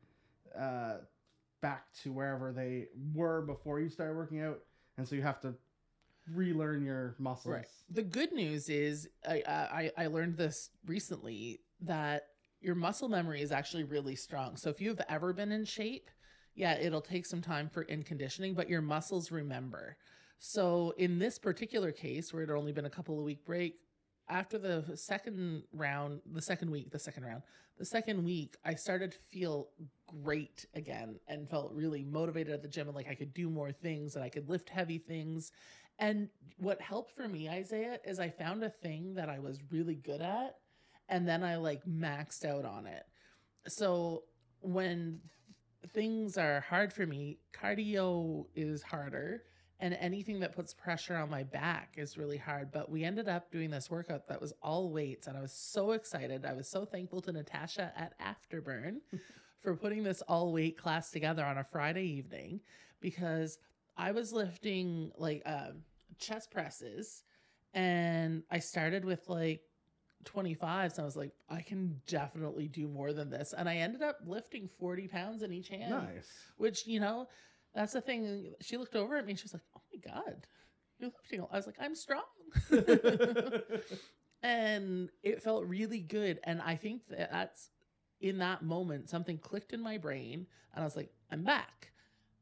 uh, 0.58 0.98
back 1.62 1.86
to 2.04 2.12
wherever 2.12 2.52
they 2.52 2.88
were 3.14 3.42
before 3.42 3.80
you 3.80 3.90
started 3.90 4.16
working 4.16 4.42
out, 4.42 4.60
and 4.98 5.08
so 5.08 5.16
you 5.16 5.22
have 5.22 5.40
to 5.42 5.56
relearn 6.34 6.84
your 6.84 7.16
muscles. 7.18 7.54
Right. 7.54 7.66
The 7.90 8.04
good 8.04 8.32
news 8.32 8.70
is 8.70 9.10
I, 9.28 9.44
I 9.48 10.04
I 10.04 10.08
learned 10.08 10.38
this 10.38 10.70
recently 10.86 11.62
that 11.82 12.28
your 12.62 12.76
muscle 12.76 13.10
memory 13.10 13.42
is 13.42 13.52
actually 13.52 13.84
really 13.84 14.16
strong. 14.16 14.58
So 14.58 14.70
if 14.70 14.82
you've 14.82 15.02
ever 15.08 15.34
been 15.34 15.52
in 15.52 15.66
shape, 15.66 16.10
yeah, 16.56 16.78
it'll 16.78 17.02
take 17.02 17.26
some 17.26 17.42
time 17.42 17.70
for 17.70 17.84
in 17.84 18.04
conditioning, 18.04 18.54
but 18.54 18.70
your 18.70 18.82
muscles 18.82 19.32
remember. 19.32 19.98
So 20.40 20.94
in 20.98 21.20
this 21.20 21.38
particular 21.38 21.92
case, 21.92 22.34
where 22.34 22.44
it 22.44 22.50
had 22.50 22.58
only 22.58 22.72
been 22.72 22.86
a 22.86 22.90
couple 22.90 23.18
of 23.18 23.26
week 23.26 23.46
break, 23.46 23.80
after 24.30 24.58
the 24.58 24.86
second 24.96 25.64
round, 25.74 26.22
the 26.32 26.42
second 26.42 26.70
week, 26.70 26.92
the 26.92 27.00
second 27.00 27.26
round, 27.26 27.42
the 27.78 27.86
second 27.86 28.24
week, 28.24 28.56
I 28.64 28.76
started 28.76 29.14
to 29.14 29.18
feel 29.32 29.70
great 30.24 30.66
again 30.76 31.20
and 31.28 31.50
felt 31.50 31.74
really 31.74 32.04
motivated 32.04 32.54
at 32.54 32.62
the 32.62 32.68
gym 32.68 32.88
and 32.88 32.96
like 32.96 33.10
I 33.10 33.16
could 33.16 33.34
do 33.34 33.50
more 33.50 33.72
things 33.72 34.16
and 34.16 34.24
I 34.24 34.30
could 34.30 34.50
lift 34.50 34.70
heavy 34.70 34.98
things. 34.98 35.52
And 35.98 36.30
what 36.58 36.82
helped 36.82 37.12
for 37.12 37.28
me, 37.28 37.50
Isaiah, 37.50 38.00
is 38.06 38.20
I 38.20 38.30
found 38.30 38.64
a 38.64 38.70
thing 38.70 39.16
that 39.16 39.30
I 39.30 39.40
was 39.40 39.60
really 39.72 39.96
good 39.96 40.22
at 40.22 40.56
and 41.08 41.28
then 41.28 41.44
I 41.44 41.56
like 41.56 41.84
maxed 41.86 42.46
out 42.46 42.66
on 42.66 42.86
it. 42.86 43.04
So 43.68 44.24
when 44.62 45.20
things 45.94 46.38
are 46.38 46.62
hard 46.62 46.94
for 46.94 47.06
me, 47.06 47.40
cardio 47.54 48.46
is 48.56 48.84
harder 48.84 49.44
and 49.80 49.94
anything 50.00 50.40
that 50.42 50.54
puts 50.56 50.74
pressure 50.74 51.16
on 51.16 51.30
my 51.30 51.44
back 51.44 51.96
is 51.98 52.18
really 52.18 52.38
hard. 52.38 52.72
But 52.72 52.92
we 52.92 53.04
ended 53.04 53.30
up 53.30 53.50
doing 53.52 53.70
this 53.70 53.90
workout 53.90 54.28
that 54.28 54.42
was 54.42 54.54
all 54.62 54.90
weights 54.90 55.28
and 55.28 55.38
I 55.38 55.42
was 55.42 55.54
so 55.54 55.92
excited. 55.92 56.46
I 56.46 56.54
was 56.54 56.68
so 56.68 56.86
thankful 56.86 57.22
to 57.22 57.32
Natasha 57.32 57.94
at 57.96 58.14
Afterburn 58.20 58.98
for 59.62 59.76
putting 59.76 60.04
this 60.04 60.22
all 60.24 60.52
weight 60.52 60.78
class 60.78 61.12
together 61.12 61.46
on 61.46 61.58
a 61.58 61.64
Friday 61.64 62.04
evening 62.06 62.60
because 63.00 63.58
I 63.98 64.12
was 64.12 64.34
lifting 64.34 65.12
like 65.18 65.42
um, 65.46 65.84
chest 66.18 66.52
presses 66.52 67.24
and 67.74 68.44
I 68.52 68.60
started 68.60 69.06
with 69.06 69.30
like 69.30 69.62
25 70.26 70.92
so 70.92 71.02
i 71.02 71.06
was 71.06 71.16
like 71.16 71.32
i 71.50 71.62
can 71.62 71.96
definitely 72.06 72.68
do 72.68 72.90
more 72.90 73.14
than 73.14 73.30
this 73.30 73.54
and 73.58 73.70
i 73.70 73.78
ended 73.78 74.02
up 74.02 74.18
lifting 74.26 74.68
40 74.68 75.08
pounds 75.08 75.44
in 75.44 75.54
each 75.54 75.70
hand 75.70 75.92
Nice. 75.92 76.28
which 76.58 76.86
you 76.86 77.00
know 77.00 77.28
that's 77.74 77.94
the 77.94 78.02
thing 78.02 78.54
she 78.62 78.78
looked 78.78 78.96
over 78.96 79.18
at 79.18 79.26
me 79.26 79.32
and 79.32 79.40
she 79.40 79.46
was 79.46 79.54
like 79.54 79.64
oh 79.76 79.82
my 79.94 80.14
god 80.14 80.48
you're 81.00 81.12
lifting 81.22 81.46
i 81.52 81.56
was 81.56 81.66
like 81.66 81.78
i'm 81.80 81.96
strong 81.96 82.24
and 84.44 85.10
it 85.24 85.42
felt 85.42 85.66
really 85.66 86.00
good 86.00 86.40
and 86.44 86.62
i 86.62 86.76
think 86.76 87.02
that 87.10 87.32
that's 87.32 87.70
in 88.22 88.38
that 88.40 88.64
moment 88.64 89.10
something 89.10 89.38
clicked 89.38 89.74
in 89.74 89.82
my 89.82 89.98
brain 89.98 90.46
and 90.74 90.82
i 90.82 90.86
was 90.86 90.96
like 90.96 91.12
i'm 91.32 91.44
back 91.44 91.92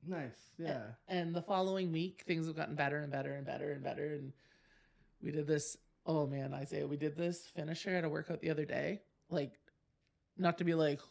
nice. 0.06 0.54
Yeah. 0.58 0.84
and 1.08 1.36
the 1.36 1.42
following 1.42 1.92
week 1.92 2.24
things 2.26 2.48
have 2.48 2.56
gotten 2.56 2.76
better 2.76 3.00
and 3.00 3.12
better 3.12 3.34
and 3.34 3.46
better 3.46 3.72
and 3.72 3.84
better 3.84 4.14
and 4.14 4.34
we 5.22 5.32
did 5.32 5.48
this 5.48 5.78
oh 6.06 6.26
man 6.26 6.54
isaiah 6.54 6.88
we 6.88 6.98
did 6.98 7.16
this 7.18 7.48
finisher 7.56 7.96
at 7.96 8.06
a 8.06 8.10
workout 8.10 8.42
the 8.42 8.50
other 8.50 8.66
day 8.66 9.02
like 9.30 9.54
not 10.38 10.58
to 10.58 10.64
be 10.64 10.74
like 10.74 11.02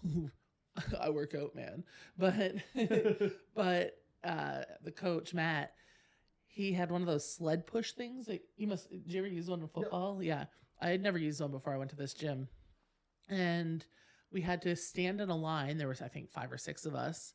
i 1.00 1.10
work 1.10 1.34
out 1.34 1.54
man 1.54 1.84
but 2.16 2.54
but 3.54 3.98
uh 4.24 4.62
the 4.82 4.92
coach 4.92 5.34
matt 5.34 5.72
he 6.56 6.72
had 6.72 6.90
one 6.90 7.02
of 7.02 7.06
those 7.06 7.30
sled 7.30 7.66
push 7.66 7.92
things 7.92 8.24
that 8.26 8.40
you 8.56 8.66
must 8.66 8.90
did 8.90 9.12
you 9.12 9.18
ever 9.18 9.28
use 9.28 9.46
one 9.46 9.60
in 9.60 9.68
football? 9.68 10.22
Yeah. 10.22 10.46
I 10.80 10.88
had 10.88 11.02
never 11.02 11.18
used 11.18 11.38
one 11.38 11.50
before 11.50 11.74
i 11.74 11.76
went 11.76 11.90
to 11.90 11.96
this 11.96 12.14
gym. 12.14 12.48
And 13.28 13.84
we 14.32 14.40
had 14.40 14.62
to 14.62 14.74
stand 14.74 15.20
in 15.20 15.28
a 15.28 15.36
line. 15.36 15.76
There 15.76 15.88
was 15.88 16.00
i 16.00 16.08
think 16.08 16.30
five 16.30 16.50
or 16.50 16.56
six 16.56 16.86
of 16.86 16.94
us. 16.94 17.34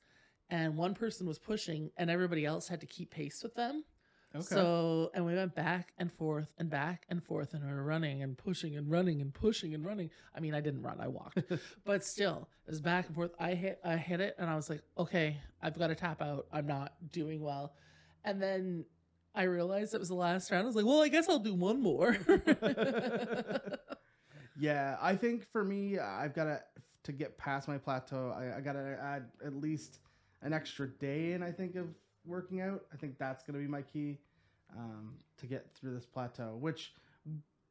And 0.50 0.76
one 0.76 0.96
person 0.96 1.28
was 1.28 1.38
pushing 1.38 1.92
and 1.98 2.10
everybody 2.10 2.46
else 2.46 2.68
had 2.68 2.82
to 2.82 2.88
keep 2.88 3.12
pace 3.12 3.44
with 3.44 3.54
them 3.54 3.84
Okay. 4.34 4.46
so 4.46 5.12
and 5.14 5.26
we 5.26 5.36
went 5.36 5.54
back 5.56 5.92
and 5.98 6.12
forth 6.12 6.48
and 6.58 6.70
back 6.70 7.06
and 7.10 7.22
forth 7.24 7.54
and 7.54 7.66
we 7.66 7.74
were 7.74 7.84
running 7.84 8.24
and 8.24 8.38
pushing 8.38 8.78
and 8.78 8.90
running 8.90 9.20
and 9.20 9.34
pushing 9.34 9.74
and 9.74 9.86
running 9.86 10.10
i 10.36 10.40
mean 10.40 10.54
i 10.54 10.62
didn't 10.62 10.82
run 10.84 11.02
i 11.02 11.08
walked 11.08 11.42
but 11.86 12.04
still 12.04 12.48
it 12.66 12.70
was 12.72 12.80
back 12.80 13.08
and 13.08 13.16
forth 13.16 13.32
i 13.40 13.54
hit 13.54 13.80
i 13.84 13.98
hit 13.98 14.22
it 14.22 14.36
and 14.38 14.50
i 14.50 14.56
was 14.56 14.70
like 14.70 14.82
okay 14.98 15.38
i've 15.62 15.78
got 15.78 15.88
to 15.88 15.96
tap 15.96 16.22
out 16.22 16.46
i'm 16.54 16.66
not 16.66 16.94
doing 17.12 17.42
well 17.42 17.74
and 18.24 18.42
then 18.42 18.86
i 19.36 19.44
realized 19.44 19.94
it 19.94 20.00
was 20.00 20.08
the 20.08 20.16
last 20.16 20.50
round 20.50 20.64
i 20.64 20.66
was 20.66 20.78
like 20.78 20.86
well 20.86 21.02
i 21.02 21.10
guess 21.10 21.28
i'll 21.28 21.38
do 21.40 21.54
one 21.54 21.82
more 21.82 22.18
Yeah, 24.60 24.98
I 25.02 25.16
think 25.16 25.50
for 25.52 25.64
me, 25.64 25.98
I've 25.98 26.34
got 26.34 26.44
to 26.46 26.62
to 27.04 27.12
get 27.12 27.36
past 27.38 27.68
my 27.68 27.80
plateau. 27.80 28.32
I, 28.38 28.58
I 28.58 28.62
got 28.62 28.74
to 28.74 28.96
add 29.02 29.24
at 29.44 29.56
least 29.56 30.02
an 30.44 30.54
extra 30.54 30.88
day 30.88 31.32
in. 31.32 31.42
I 31.42 31.52
think 31.52 31.76
of 31.76 31.88
working 32.26 32.62
out. 32.62 32.84
I 32.94 32.98
think 32.98 33.18
that's 33.18 33.44
going 33.44 33.60
to 33.60 33.64
be 33.64 33.70
my 33.70 33.82
key 33.82 34.18
um, 34.78 35.14
to 35.40 35.48
get 35.48 35.68
through 35.74 35.94
this 35.94 36.06
plateau, 36.06 36.58
which 36.60 36.94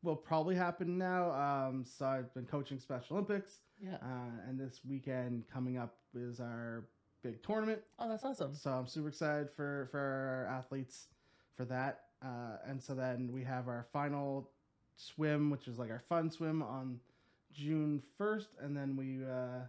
will 0.03 0.17
probably 0.17 0.55
happen 0.55 0.99
now. 0.99 1.31
Um, 1.33 1.85
so 1.85 2.07
I've 2.07 2.33
been 2.35 2.47
coaching 2.47 2.79
Special 2.79 3.17
Olympics, 3.17 3.61
yeah 3.83 3.95
uh, 4.03 4.49
and 4.49 4.59
this 4.59 4.81
weekend 4.89 5.45
coming 5.53 5.79
up 5.79 5.97
is 6.15 6.41
our 6.41 6.85
big 7.23 7.43
tournament. 7.43 7.81
oh 7.99 8.09
that's 8.09 8.25
awesome 8.25 8.55
So 8.55 8.71
I'm 8.71 8.87
super 8.87 9.09
excited 9.09 9.51
for 9.55 9.89
for 9.91 9.99
our 9.99 10.57
athletes 10.57 11.09
for 11.57 11.65
that. 11.67 12.05
Uh, 12.23 12.57
and 12.67 12.83
so 12.83 12.95
then 12.95 13.31
we 13.33 13.43
have 13.45 13.69
our 13.69 13.87
final 13.93 14.51
swim, 14.97 15.51
which 15.51 15.69
is 15.69 15.79
like 15.79 15.91
our 15.91 16.03
fun 16.09 16.31
swim 16.31 16.63
on 16.63 16.99
June 17.53 18.03
1st, 18.19 18.47
and 18.61 18.77
then 18.77 18.97
we 18.97 19.25
uh, 19.25 19.65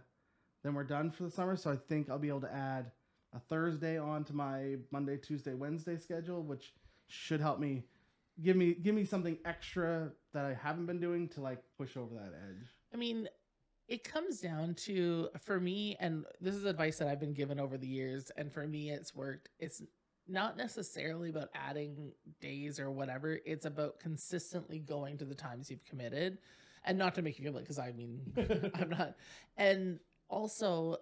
then 0.62 0.74
we're 0.74 0.84
done 0.84 1.10
for 1.10 1.24
the 1.24 1.30
summer. 1.30 1.56
So 1.56 1.70
I 1.70 1.76
think 1.76 2.08
I'll 2.10 2.18
be 2.18 2.28
able 2.28 2.42
to 2.42 2.52
add 2.52 2.90
a 3.34 3.40
Thursday 3.40 3.98
onto 3.98 4.32
my 4.32 4.76
Monday, 4.90 5.16
Tuesday, 5.16 5.54
Wednesday 5.54 5.96
schedule, 5.96 6.42
which 6.42 6.74
should 7.08 7.40
help 7.40 7.58
me 7.58 7.84
give 8.42 8.56
me 8.56 8.74
give 8.74 8.94
me 8.94 9.04
something 9.04 9.38
extra 9.44 10.10
that 10.32 10.44
I 10.44 10.54
haven't 10.54 10.86
been 10.86 11.00
doing 11.00 11.28
to 11.30 11.40
like 11.40 11.62
push 11.76 11.96
over 11.96 12.14
that 12.14 12.32
edge. 12.48 12.66
I 12.92 12.96
mean, 12.96 13.28
it 13.88 14.04
comes 14.04 14.40
down 14.40 14.74
to 14.74 15.28
for 15.40 15.60
me 15.60 15.96
and 16.00 16.24
this 16.40 16.54
is 16.54 16.64
advice 16.64 16.98
that 16.98 17.08
i've 17.08 17.20
been 17.20 17.34
given 17.34 17.58
over 17.58 17.76
the 17.76 17.86
years 17.86 18.30
and 18.36 18.52
for 18.52 18.66
me 18.66 18.90
it's 18.90 19.14
worked. 19.14 19.48
It's 19.58 19.82
not 20.28 20.56
necessarily 20.56 21.30
about 21.30 21.48
adding 21.54 22.12
days 22.40 22.78
or 22.78 22.90
whatever. 22.90 23.40
It's 23.44 23.66
about 23.66 23.98
consistently 23.98 24.78
going 24.78 25.18
to 25.18 25.24
the 25.24 25.34
times 25.34 25.70
you've 25.70 25.84
committed. 25.84 26.38
And 26.84 26.98
not 26.98 27.14
to 27.16 27.22
make 27.22 27.38
you 27.38 27.44
feel 27.44 27.52
like 27.52 27.64
because 27.64 27.78
i 27.78 27.92
mean 27.92 28.20
i'm 28.74 28.90
not. 28.90 29.16
And 29.56 29.98
also 30.28 30.96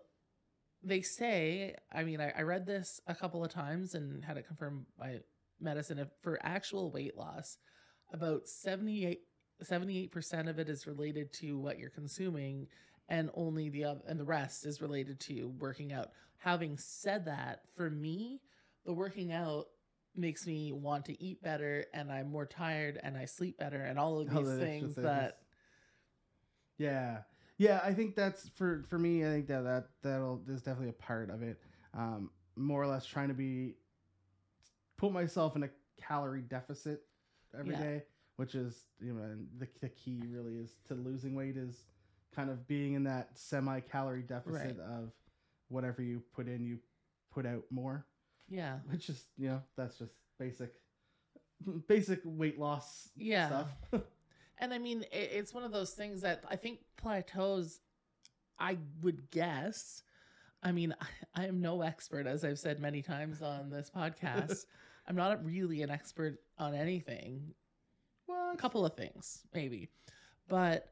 they 0.83 1.03
say 1.03 1.75
i 1.93 2.03
mean 2.03 2.21
I, 2.21 2.33
I 2.39 2.43
read 2.43 2.67
this 2.67 3.01
a 3.07 3.15
couple 3.15 3.45
of 3.45 3.53
times 3.53 3.95
and 3.95 4.25
had 4.25 4.37
it 4.37 4.47
confirmed 4.47 4.87
by 4.99 5.21
medicine 5.61 5.99
if 5.99 6.09
for 6.23 6.39
actual 6.43 6.91
weight 6.91 7.17
loss 7.17 7.59
about 8.13 8.49
78 8.49 9.21
78% 9.63 10.49
of 10.49 10.59
it 10.59 10.71
is 10.71 10.87
related 10.87 11.35
to 11.35 11.59
what 11.59 11.79
you're 11.79 11.91
consuming 11.91 12.67
and 13.11 13.29
only 13.35 13.69
the 13.69 13.83
and 14.07 14.19
the 14.19 14.25
rest 14.25 14.65
is 14.65 14.81
related 14.81 15.21
to 15.21 15.53
working 15.59 15.93
out 15.93 16.11
having 16.39 16.79
said 16.79 17.27
that 17.27 17.61
for 17.77 17.91
me 17.91 18.41
the 18.87 18.93
working 18.93 19.33
out 19.33 19.67
makes 20.17 20.47
me 20.47 20.73
want 20.73 21.05
to 21.05 21.23
eat 21.23 21.43
better 21.43 21.85
and 21.93 22.11
i'm 22.11 22.31
more 22.31 22.47
tired 22.47 22.99
and 23.03 23.17
i 23.19 23.25
sleep 23.27 23.59
better 23.59 23.83
and 23.83 23.99
all 23.99 24.19
of 24.19 24.31
these 24.31 24.35
the 24.35 24.41
extra 24.41 24.59
things 24.67 24.95
things. 24.95 24.97
that 24.97 25.39
Yeah, 26.79 27.19
yeah. 27.61 27.81
I 27.85 27.93
think 27.95 28.17
that's 28.17 28.49
for 28.51 28.85
for 28.89 28.99
me. 28.99 29.25
I 29.25 29.29
think 29.31 29.47
that 29.49 29.63
that 29.65 29.85
that'll 30.03 30.43
is 30.49 30.63
definitely 30.63 30.89
a 30.91 31.03
part 31.05 31.31
of 31.31 31.43
it. 31.43 31.61
Um, 31.95 32.31
more 32.57 32.83
or 32.83 32.87
less 32.87 33.07
trying 33.07 33.29
to 33.29 33.35
be 33.35 33.75
put 34.97 35.13
myself 35.13 35.57
in 35.57 35.63
a 35.65 35.71
calorie 36.01 36.43
deficit 36.43 37.03
every 37.59 37.75
day, 37.77 37.95
Yeah. 37.95 38.01
which 38.37 38.55
is 38.55 38.85
you 39.01 39.13
know 39.15 39.37
the 39.59 39.69
the 39.81 39.89
key 39.89 40.23
really 40.29 40.57
is 40.57 40.77
to 40.89 40.95
losing 40.95 41.35
weight 41.35 41.57
is 41.57 41.85
kind 42.35 42.49
of 42.51 42.67
being 42.67 42.95
in 42.95 43.05
that 43.05 43.31
semi 43.37 43.81
calorie 43.81 44.23
deficit 44.23 44.77
Right. 44.79 44.87
of 44.99 45.13
whatever 45.69 46.03
you 46.03 46.23
put 46.35 46.49
in, 46.49 46.65
you 46.65 46.79
put 47.33 47.45
out 47.47 47.65
more, 47.71 48.07
yeah 48.49 48.79
which 48.91 49.09
is 49.09 49.25
you 49.37 49.49
know 49.49 49.63
that's 49.77 49.99
just 49.99 50.13
basic 50.39 50.73
basic 51.89 52.21
weight 52.25 52.59
loss 52.59 53.09
Yeah. 53.17 53.47
stuff. 53.49 53.69
And 54.61 54.73
I 54.73 54.79
mean, 54.79 55.05
i 55.13 55.17
it's 55.17 55.53
one 55.55 55.65
of 55.65 55.73
those 55.73 55.93
things 55.93 56.21
that 56.23 56.45
I 56.49 56.57
think 56.57 56.81
plateaus, 56.97 57.81
I 58.59 58.79
would 59.03 59.31
guess. 59.31 60.03
I 60.63 60.73
mean, 60.73 60.95
I, 61.01 61.07
I 61.43 61.47
am 61.47 61.61
no 61.61 61.83
expert, 61.83 62.27
as 62.27 62.45
I've 62.45 62.59
said 62.59 62.79
many 62.81 63.03
times 63.03 63.43
on 63.43 63.71
this 63.71 63.91
podcast. 63.95 64.67
I'm 65.09 65.17
not 65.17 65.45
really 65.45 65.83
an 65.83 65.91
expert 65.91 66.39
on 66.59 66.75
anything. 66.75 67.55
what? 68.27 68.55
A 68.55 68.57
couple 68.57 68.85
of 68.87 68.95
things, 68.95 69.43
maybe. 69.53 69.89
But 70.49 70.87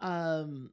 um 0.00 0.70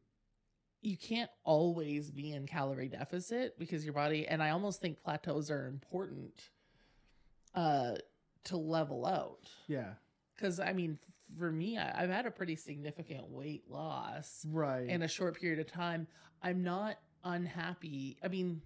you 0.82 0.96
can't 0.96 1.32
always 1.44 2.12
be 2.12 2.32
in 2.32 2.46
calorie 2.46 2.88
deficit 2.88 3.58
because 3.60 3.84
your 3.84 3.94
body 3.94 4.26
and 4.28 4.42
I 4.42 4.52
almost 4.52 4.80
think 4.80 5.04
plateaus 5.04 5.52
are 5.52 5.68
important 5.68 6.50
uh 7.56 7.96
to 8.46 8.58
level 8.58 9.06
out 9.06 9.50
Yeah. 9.68 9.94
Because 10.38 10.60
I 10.60 10.74
mean, 10.74 10.98
for 11.38 11.52
me, 11.52 11.78
I, 11.78 12.04
I've 12.04 12.10
had 12.10 12.26
a 12.26 12.32
pretty 12.32 12.56
significant 12.56 13.30
weight 13.30 13.64
loss 13.70 14.46
Right. 14.50 14.88
in 14.88 15.02
a 15.02 15.08
short 15.08 15.40
period 15.40 15.60
of 15.60 15.72
time. 15.72 16.08
I'm 16.42 16.64
not 16.64 16.98
unhappy. 17.24 18.18
I 18.24 18.28
mean, 18.28 18.62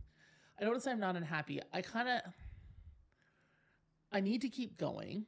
I 0.60 0.64
don't 0.66 0.82
say 0.82 0.92
I'm 0.92 1.00
not 1.00 1.16
unhappy. 1.16 1.62
I 1.74 1.82
kind 1.82 2.10
of, 2.10 2.22
I 4.12 4.20
need 4.20 4.42
to 4.42 4.50
keep 4.50 4.78
going, 4.78 5.26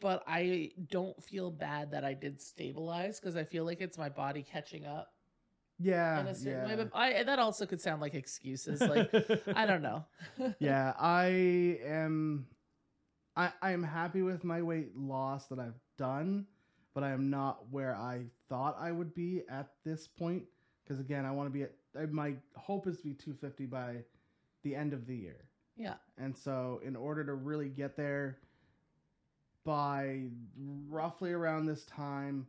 but 0.00 0.22
I 0.26 0.72
don't 0.90 1.22
feel 1.22 1.50
bad 1.50 1.92
that 1.92 2.04
I 2.04 2.14
did 2.14 2.40
stabilize 2.40 3.20
because 3.20 3.36
I 3.36 3.44
feel 3.44 3.64
like 3.64 3.80
it's 3.80 3.96
my 3.96 4.08
body 4.08 4.42
catching 4.42 4.84
up 4.84 5.12
yeah. 5.78 6.20
in 6.20 6.26
a 6.26 6.34
certain 6.34 6.68
yeah. 6.68 6.76
way. 6.76 6.84
But 6.84 6.90
I 6.98 7.22
that 7.22 7.38
also 7.38 7.66
could 7.66 7.80
sound 7.80 8.00
like 8.00 8.14
excuses. 8.14 8.80
Like 8.80 9.10
I 9.54 9.66
don't 9.66 9.82
know. 9.82 10.04
yeah, 10.58 10.94
I 10.98 11.78
am. 11.84 12.46
I 13.40 13.52
I 13.62 13.70
am 13.72 13.82
happy 13.82 14.22
with 14.22 14.44
my 14.44 14.60
weight 14.62 14.96
loss 14.96 15.46
that 15.46 15.58
I've 15.58 15.78
done, 15.96 16.46
but 16.94 17.02
I 17.04 17.10
am 17.10 17.30
not 17.30 17.68
where 17.70 17.94
I 17.94 18.24
thought 18.48 18.76
I 18.78 18.92
would 18.92 19.14
be 19.14 19.42
at 19.48 19.68
this 19.84 20.06
point. 20.06 20.44
Because 20.84 21.00
again, 21.00 21.24
I 21.24 21.30
want 21.30 21.46
to 21.46 21.50
be 21.52 21.62
at. 21.62 21.72
I- 21.98 22.06
My 22.06 22.34
hope 22.56 22.86
is 22.86 22.98
to 22.98 23.04
be 23.04 23.14
250 23.14 23.66
by 23.66 24.04
the 24.62 24.74
end 24.76 24.92
of 24.92 25.06
the 25.06 25.16
year, 25.16 25.48
Yeah. 25.76 25.94
and 26.18 26.36
so 26.36 26.80
in 26.84 26.94
order 26.96 27.24
to 27.24 27.34
really 27.34 27.68
get 27.70 27.96
there 27.96 28.38
by 29.64 30.28
roughly 30.88 31.32
around 31.32 31.66
this 31.66 31.84
time, 31.86 32.46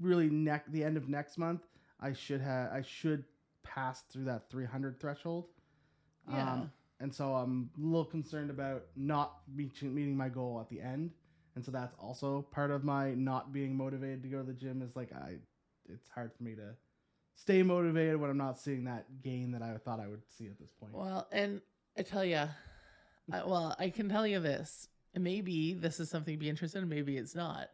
really 0.00 0.28
neck 0.30 0.64
the 0.68 0.84
end 0.84 0.96
of 0.96 1.08
next 1.08 1.36
month, 1.38 1.62
I 2.00 2.12
should 2.12 2.40
have 2.40 2.72
I 2.72 2.82
should 2.82 3.24
pass 3.62 4.02
through 4.02 4.24
that 4.24 4.48
300 4.50 5.00
threshold. 5.00 5.48
Yeah. 6.28 6.52
Um, 6.52 6.72
and 7.04 7.14
so 7.14 7.34
I'm 7.34 7.68
a 7.78 7.84
little 7.84 8.06
concerned 8.06 8.48
about 8.48 8.84
not 8.96 9.40
reaching 9.54 9.94
meeting 9.94 10.16
my 10.16 10.30
goal 10.30 10.58
at 10.58 10.70
the 10.70 10.80
end. 10.80 11.10
And 11.54 11.62
so 11.62 11.70
that's 11.70 11.94
also 11.98 12.46
part 12.50 12.70
of 12.70 12.82
my 12.82 13.12
not 13.12 13.52
being 13.52 13.76
motivated 13.76 14.22
to 14.22 14.28
go 14.30 14.38
to 14.38 14.42
the 14.42 14.54
gym 14.54 14.80
is 14.80 14.96
like 14.96 15.12
I 15.12 15.34
it's 15.86 16.08
hard 16.08 16.32
for 16.34 16.42
me 16.42 16.54
to 16.54 16.74
stay 17.34 17.62
motivated 17.62 18.16
when 18.16 18.30
I'm 18.30 18.38
not 18.38 18.58
seeing 18.58 18.84
that 18.84 19.04
gain 19.22 19.52
that 19.52 19.60
I 19.60 19.76
thought 19.76 20.00
I 20.00 20.08
would 20.08 20.22
see 20.30 20.46
at 20.46 20.58
this 20.58 20.72
point. 20.80 20.94
Well, 20.94 21.28
and 21.30 21.60
I 21.98 22.02
tell 22.02 22.24
you, 22.24 22.48
I, 23.30 23.44
well, 23.44 23.76
I 23.78 23.90
can 23.90 24.08
tell 24.08 24.26
you 24.26 24.40
this. 24.40 24.88
and 25.14 25.22
Maybe 25.22 25.74
this 25.74 26.00
is 26.00 26.08
something 26.08 26.32
to 26.32 26.40
be 26.40 26.48
interested 26.48 26.82
in. 26.82 26.88
Maybe 26.88 27.18
it's 27.18 27.34
not. 27.34 27.68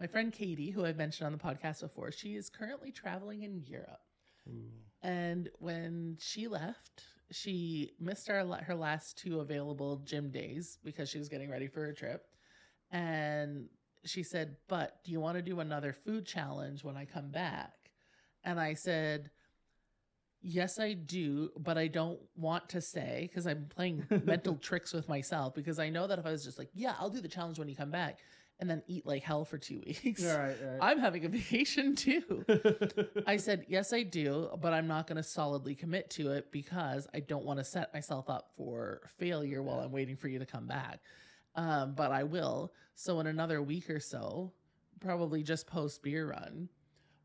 My 0.00 0.06
friend 0.06 0.32
Katie, 0.32 0.70
who 0.70 0.86
I've 0.86 0.96
mentioned 0.96 1.26
on 1.26 1.32
the 1.32 1.38
podcast 1.38 1.82
before, 1.82 2.12
she 2.12 2.34
is 2.34 2.48
currently 2.48 2.92
traveling 2.92 3.42
in 3.42 3.62
Europe. 3.66 4.00
And 5.02 5.50
when 5.58 6.16
she 6.18 6.48
left, 6.48 7.04
she 7.30 7.92
missed 8.00 8.28
our 8.28 8.44
her 8.62 8.74
last 8.74 9.18
two 9.18 9.40
available 9.40 9.96
gym 10.04 10.30
days 10.30 10.78
because 10.84 11.08
she 11.08 11.18
was 11.18 11.28
getting 11.28 11.50
ready 11.50 11.68
for 11.68 11.80
her 11.80 11.92
trip. 11.92 12.26
And 12.90 13.68
she 14.04 14.22
said, 14.22 14.56
"But 14.68 15.02
do 15.04 15.12
you 15.12 15.20
want 15.20 15.36
to 15.36 15.42
do 15.42 15.60
another 15.60 15.92
food 15.92 16.26
challenge 16.26 16.82
when 16.84 16.96
I 16.96 17.04
come 17.04 17.30
back?" 17.30 17.92
And 18.44 18.58
I 18.58 18.74
said, 18.74 19.30
"Yes, 20.42 20.78
I 20.78 20.94
do, 20.94 21.50
but 21.58 21.78
I 21.78 21.86
don't 21.86 22.20
want 22.36 22.68
to 22.70 22.80
say 22.80 23.28
because 23.28 23.46
I'm 23.46 23.66
playing 23.66 24.06
mental 24.24 24.56
tricks 24.56 24.92
with 24.92 25.08
myself 25.08 25.54
because 25.54 25.78
I 25.78 25.88
know 25.90 26.06
that 26.06 26.18
if 26.18 26.26
I 26.26 26.32
was 26.32 26.44
just 26.44 26.58
like, 26.58 26.70
"Yeah, 26.74 26.94
I'll 26.98 27.10
do 27.10 27.20
the 27.20 27.28
challenge 27.28 27.58
when 27.58 27.68
you 27.68 27.76
come 27.76 27.90
back," 27.90 28.18
and 28.60 28.68
then 28.68 28.82
eat 28.86 29.06
like 29.06 29.22
hell 29.22 29.44
for 29.44 29.58
2 29.58 29.80
weeks, 29.86 30.24
All 30.24 30.38
right, 30.38 30.56
all 30.62 30.70
right. 30.70 30.78
I'm 30.80 30.98
having 30.98 31.24
a 31.24 31.28
vacation 31.28 31.96
too. 31.96 32.44
I 33.26 33.36
said, 33.36 33.64
yes, 33.68 33.92
I 33.92 34.02
do, 34.02 34.50
but 34.60 34.72
I'm 34.72 34.86
not 34.86 35.06
going 35.06 35.16
to 35.16 35.22
solidly 35.22 35.74
commit 35.74 36.10
to 36.10 36.32
it 36.32 36.52
because 36.52 37.08
I 37.14 37.20
don't 37.20 37.44
want 37.44 37.58
to 37.58 37.64
set 37.64 37.92
myself 37.92 38.28
up 38.30 38.50
for 38.56 39.00
failure 39.18 39.62
while 39.62 39.80
I'm 39.80 39.92
waiting 39.92 40.16
for 40.16 40.28
you 40.28 40.38
to 40.38 40.46
come 40.46 40.66
back. 40.66 41.00
Um, 41.56 41.94
but 41.96 42.12
I 42.12 42.22
will. 42.22 42.72
So, 42.94 43.18
in 43.18 43.26
another 43.26 43.60
week 43.60 43.90
or 43.90 43.98
so, 43.98 44.52
probably 45.00 45.42
just 45.42 45.66
post 45.66 46.02
beer 46.02 46.30
run, 46.30 46.68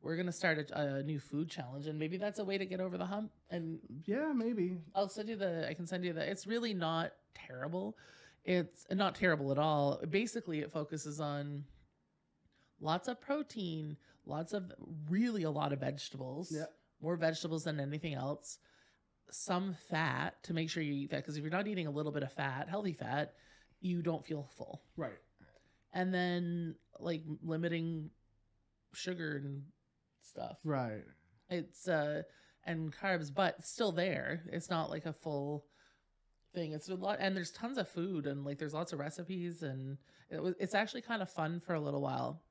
we're 0.02 0.16
going 0.16 0.26
to 0.26 0.32
start 0.32 0.58
a, 0.72 0.96
a 0.96 1.04
new 1.04 1.20
food 1.20 1.50
challenge. 1.50 1.86
And 1.88 2.00
maybe 2.00 2.18
that's 2.18 2.40
a 2.40 2.44
way 2.44 2.58
to 2.58 2.66
get 2.66 2.80
over 2.80 2.98
the 2.98 3.06
hump. 3.06 3.32
And 3.52 3.80
yeah, 4.06 4.32
maybe. 4.34 4.78
I'll 4.96 5.10
send 5.10 5.30
you 5.30 5.36
the, 5.36 5.68
I 5.70 5.74
can 5.74 5.86
send 5.86 6.04
you 6.06 6.14
the, 6.14 6.28
it's 6.28 6.48
really 6.48 6.74
not 6.74 7.12
terrible. 7.36 7.98
It's 8.46 8.86
not 8.92 9.16
terrible 9.16 9.52
at 9.52 9.58
all. 9.58 10.00
Basically, 10.10 10.60
it 10.60 10.72
focuses 10.72 11.20
on 11.20 11.64
lots 12.80 13.08
of 13.08 13.20
protein, 13.20 13.98
lots 14.26 14.54
of 14.54 14.72
really 15.10 15.44
a 15.44 15.50
lot 15.50 15.74
of 15.74 15.80
vegetables, 15.80 16.52
Yeah. 16.52 16.66
more 17.02 17.16
vegetables 17.16 17.64
than 17.64 17.80
anything 17.80 18.14
else, 18.14 18.60
some 19.32 19.74
fat 19.90 20.42
to 20.44 20.54
make 20.54 20.70
sure 20.70 20.84
you 20.84 20.94
eat 20.94 21.10
that. 21.12 21.18
Because 21.24 21.38
if 21.38 21.42
you're 21.44 21.52
not 21.52 21.68
eating 21.68 21.88
a 21.88 21.92
little 21.92 22.12
bit 22.12 22.22
of 22.24 22.32
fat, 22.32 22.70
healthy 22.70 22.94
fat, 22.94 23.34
you 23.80 24.02
don't 24.04 24.26
feel 24.26 24.44
full. 24.44 24.84
Right. 24.96 25.18
And 25.94 26.14
then 26.14 26.76
like 27.00 27.24
limiting 27.42 28.12
sugar 28.94 29.38
and 29.38 29.64
stuff 30.22 30.58
Right. 30.64 31.04
it's 31.50 31.88
uh 31.88 32.24
and 32.64 32.92
carbs 32.96 33.34
but 33.34 33.64
still 33.66 33.92
there 33.92 34.42
it's 34.52 34.70
not 34.70 34.90
like 34.90 35.06
a 35.06 35.12
full 35.14 35.66
thing 36.56 36.72
it's 36.74 36.90
a 36.90 36.96
lot 36.96 37.18
and 37.20 37.36
there's 37.36 37.52
tons 37.52 37.78
of 37.78 37.88
food 37.88 38.26
and 38.26 38.46
like 38.46 38.58
there's 38.58 38.74
lots 38.74 38.94
of 38.94 39.00
recipes 39.00 39.62
and 39.64 39.98
it 40.32 40.42
was 40.42 40.56
it's 40.60 40.74
actually 40.74 41.02
kind 41.02 41.22
of 41.22 41.30
fun 41.30 41.60
for 41.60 41.74
a 41.76 41.80
little 41.80 42.02
while 42.02 42.42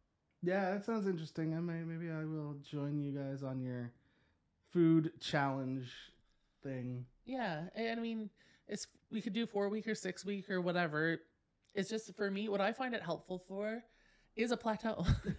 Yeah, 0.42 0.72
that 0.72 0.84
sounds 0.84 1.06
interesting. 1.06 1.54
I 1.56 1.60
may 1.60 1.82
maybe 1.82 2.10
I 2.10 2.24
will 2.24 2.56
join 2.62 3.00
you 3.00 3.12
guys 3.12 3.42
on 3.42 3.60
your 3.62 3.92
food 4.72 5.12
challenge 5.20 5.90
thing. 6.62 7.06
yeah 7.24 7.64
and 7.74 7.98
i 8.00 8.02
mean 8.02 8.30
it's 8.68 8.86
we 9.10 9.20
could 9.20 9.32
do 9.32 9.46
four 9.46 9.68
week 9.68 9.86
or 9.86 9.94
six 9.94 10.24
week 10.24 10.50
or 10.50 10.60
whatever 10.60 11.18
it's 11.74 11.88
just 11.90 12.14
for 12.16 12.30
me 12.30 12.48
what 12.48 12.60
i 12.60 12.72
find 12.72 12.94
it 12.94 13.02
helpful 13.02 13.38
for 13.38 13.82
is 14.36 14.50
a 14.50 14.56
plateau 14.56 15.04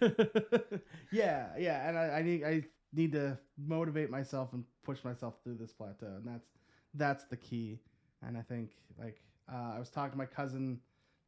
yeah, 1.12 1.48
yeah, 1.58 1.88
and 1.88 1.98
I, 1.98 2.18
I 2.18 2.22
need 2.22 2.44
I 2.44 2.62
need 2.92 3.12
to 3.12 3.38
motivate 3.58 4.10
myself 4.10 4.52
and 4.52 4.64
push 4.84 5.04
myself 5.04 5.34
through 5.44 5.56
this 5.56 5.72
plateau, 5.72 6.06
and 6.16 6.24
that's 6.26 6.48
that's 6.94 7.24
the 7.24 7.36
key. 7.36 7.80
And 8.26 8.36
I 8.36 8.42
think 8.42 8.70
like 8.98 9.20
uh, 9.52 9.72
I 9.76 9.78
was 9.78 9.90
talking 9.90 10.12
to 10.12 10.18
my 10.18 10.26
cousin 10.26 10.80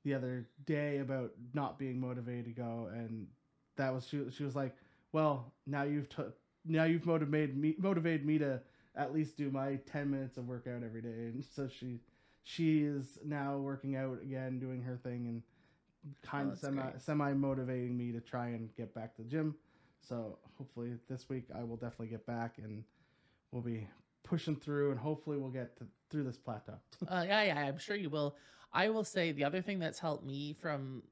the 0.05 0.15
other 0.15 0.47
day 0.67 0.99
about 0.99 1.33
not 1.55 1.79
being 1.79 2.01
motivated 2.01 2.47
to 2.47 2.51
go, 2.53 2.89
and 2.93 3.27
that 3.77 3.93
was 3.95 4.07
she. 4.07 4.23
She 4.31 4.45
was 4.45 4.57
like, 4.57 4.77
"Well, 5.13 5.53
now 5.67 5.83
you've 5.83 6.09
t- 6.09 6.23
now 6.65 6.85
you've 6.85 7.07
motivated 7.07 7.57
me 7.57 7.75
motivated 7.79 8.27
me 8.27 8.39
to 8.39 8.61
at 8.97 9.13
least 9.15 9.37
do 9.37 9.51
my 9.51 9.77
10 9.87 10.11
minutes 10.11 10.37
of 10.39 10.49
workout 10.49 10.83
every 10.83 11.01
day 11.01 11.09
and 11.33 11.45
so 11.45 11.69
she 11.69 12.01
she 12.43 12.83
is 12.83 13.19
now 13.25 13.57
working 13.59 13.97
out 13.97 14.19
again 14.23 14.59
doing 14.59 14.83
her 14.83 14.97
thing 14.97 15.27
and 15.29 15.43
kind 16.23 16.49
Oh, 16.49 16.53
of 16.53 16.59
semi 16.59 16.83
great. 16.83 17.01
semi 17.01 17.33
motivating 17.33 17.97
me 17.97 18.13
to 18.13 18.21
try 18.21 18.49
and 18.49 18.75
get 18.77 18.95
back 18.95 19.15
to 19.17 19.23
the 19.23 19.29
gym 19.29 19.55
so 20.01 20.39
hopefully 20.57 20.93
this 21.09 21.29
week 21.29 21.45
i 21.55 21.63
will 21.63 21.77
definitely 21.77 22.09
get 22.09 22.27
back 22.27 22.59
and 22.59 22.85
we'll 23.53 23.63
be 23.63 23.87
pushing 24.29 24.57
through 24.57 24.91
and 24.91 25.01
hopefully 25.01 25.37
we'll 25.39 25.51
get 25.51 25.77
to, 25.79 25.87
through 26.11 26.25
this 26.25 26.37
plateau 26.37 26.75
Uh, 27.09 27.25
yeah, 27.27 27.43
yeah, 27.43 27.59
I'm 27.59 27.79
sure 27.79 27.97
you 27.97 28.11
will. 28.11 28.37
I 28.73 28.91
will 28.91 29.05
say 29.05 29.33
the 29.33 29.45
other 29.45 29.63
thing 29.63 29.79
that's 29.79 29.99
helped 29.99 30.25
me 30.25 30.55
from 30.61 31.03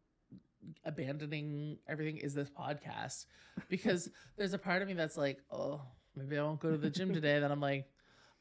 abandoning 0.84 1.78
everything 1.88 2.18
is 2.18 2.34
this 2.34 2.50
podcast 2.50 3.26
because 3.68 4.10
there's 4.36 4.52
a 4.52 4.58
part 4.58 4.82
of 4.82 4.88
me 4.88 4.94
that's 4.94 5.16
like, 5.16 5.38
oh, 5.50 5.80
maybe 6.14 6.38
I 6.38 6.42
won't 6.42 6.60
go 6.60 6.70
to 6.70 6.76
the 6.76 6.90
gym 6.90 7.12
today. 7.14 7.38
then 7.40 7.50
I'm 7.50 7.60
like, 7.60 7.86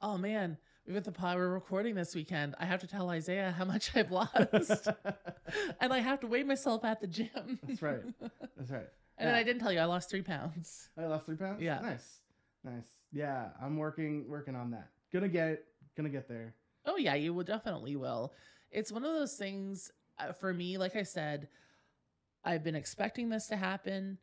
oh 0.01 0.17
man, 0.17 0.57
we've 0.85 0.95
got 0.95 1.03
the 1.03 1.11
pod 1.11 1.37
we're 1.37 1.47
recording 1.47 1.95
this 1.95 2.13
weekend. 2.13 2.55
I 2.59 2.65
have 2.65 2.81
to 2.81 2.87
tell 2.87 3.09
Isaiah 3.09 3.53
how 3.57 3.65
much 3.65 3.95
I've 3.95 4.11
lost, 4.11 4.89
and 5.79 5.93
I 5.93 5.99
have 5.99 6.19
to 6.21 6.27
weigh 6.27 6.43
myself 6.43 6.83
at 6.83 6.99
the 6.99 7.07
gym. 7.07 7.59
That's 7.63 7.81
right. 7.81 8.01
that's 8.57 8.71
right 8.71 8.87
And 9.17 9.29
then 9.29 9.35
I 9.35 9.43
didn't 9.43 9.61
tell 9.61 9.71
you 9.71 9.79
I 9.79 9.85
lost 9.85 10.09
three 10.09 10.23
pounds. 10.23 10.89
I 10.97 11.05
lost 11.05 11.25
three 11.25 11.37
pounds. 11.37 11.61
Yeah. 11.61 11.79
nice, 11.79 12.19
nice. 12.63 12.87
Yeah, 13.15 13.47
I'm 13.61 13.77
working 13.77 14.25
working 14.27 14.57
on 14.57 14.71
that. 14.71 14.89
Gonna 15.13 15.29
get. 15.29 15.63
Gonna 15.95 16.09
get 16.09 16.27
there. 16.27 16.53
Oh 16.85 16.97
yeah, 16.97 17.15
you 17.15 17.33
will 17.33 17.45
definitely 17.45 17.95
will. 17.95 18.33
It's 18.71 18.91
one 18.91 19.05
of 19.05 19.13
those 19.13 19.35
things 19.35 19.89
uh, 20.19 20.33
for 20.33 20.53
me. 20.53 20.77
Like 20.77 20.97
I 20.97 21.03
said, 21.03 21.47
I've 22.43 22.61
been 22.61 22.75
expecting 22.75 23.29
this 23.29 23.47
to 23.47 23.55
happen. 23.55 24.17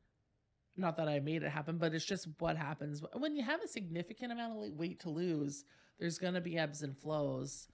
Not 0.76 0.98
that 0.98 1.09
I 1.09 1.20
made 1.20 1.42
it 1.42 1.48
happen, 1.48 1.78
but 1.78 1.94
it's 1.94 2.05
just 2.05 2.28
what 2.38 2.59
happens 2.59 3.02
when 3.14 3.35
you 3.35 3.42
have 3.42 3.62
a 3.62 3.68
significant 3.68 4.31
amount 4.31 4.62
of 4.62 4.72
weight 4.74 5.00
to 5.00 5.11
lose. 5.11 5.64
There's 5.98 6.18
gonna 6.18 6.42
be 6.42 6.59
ebbs 6.59 6.83
and 6.83 6.94
flows, 6.94 7.68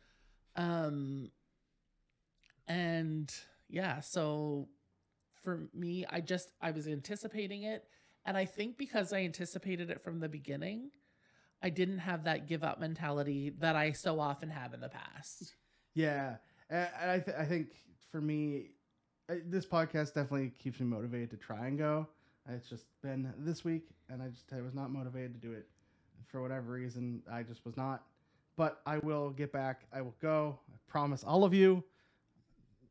um, 0.55 1.33
and 2.69 3.33
yeah. 3.69 3.99
So 4.01 4.69
for 5.43 5.69
me, 5.75 6.07
I 6.09 6.21
just 6.21 6.53
I 6.61 6.71
was 6.71 6.87
anticipating 6.87 7.65
it, 7.65 7.89
and 8.25 8.37
I 8.37 8.45
think 8.45 8.79
because 8.79 9.13
I 9.13 9.23
anticipated 9.23 9.91
it 9.91 10.05
from 10.05 10.21
the 10.21 10.29
beginning, 10.29 10.91
I 11.63 11.71
didn't 11.71 11.99
have 11.99 12.25
that 12.25 12.47
give 12.47 12.63
up 12.63 12.79
mentality 12.81 13.51
that 13.59 13.75
I 13.77 13.93
so 13.93 14.21
often 14.21 14.49
have 14.51 14.75
in 14.75 14.81
the 14.81 14.89
past. 14.89 15.55
Yeah, 15.95 16.37
and 16.71 16.89
I 17.11 17.19
th- 17.19 17.37
I 17.37 17.45
think 17.45 17.69
for 18.13 18.21
me, 18.21 18.71
this 19.47 19.67
podcast 19.67 20.15
definitely 20.15 20.53
keeps 20.59 20.79
me 20.81 20.87
motivated 20.87 21.31
to 21.31 21.37
try 21.37 21.67
and 21.67 21.77
go. 21.77 22.07
It's 22.49 22.69
just 22.69 22.87
been 23.03 23.33
this 23.39 23.65
week, 23.65 23.89
and 24.09 24.23
I 24.23 24.29
just 24.29 24.53
I 24.53 24.61
was 24.63 24.75
not 24.75 24.91
motivated 24.91 25.35
to 25.35 25.41
do 25.41 25.53
it 25.53 25.67
for 26.29 26.41
whatever 26.41 26.73
reason. 26.73 27.23
I 27.31 27.43
just 27.43 27.65
was 27.67 27.77
not. 27.77 28.05
But 28.57 28.81
I 28.87 28.99
will 28.99 29.31
get 29.31 29.53
back. 29.53 29.83
I 29.93 30.01
will 30.01 30.15
go. 30.21 30.59
I 30.73 30.77
promise 30.89 31.23
all 31.25 31.45
of 31.45 31.53
you. 31.55 31.83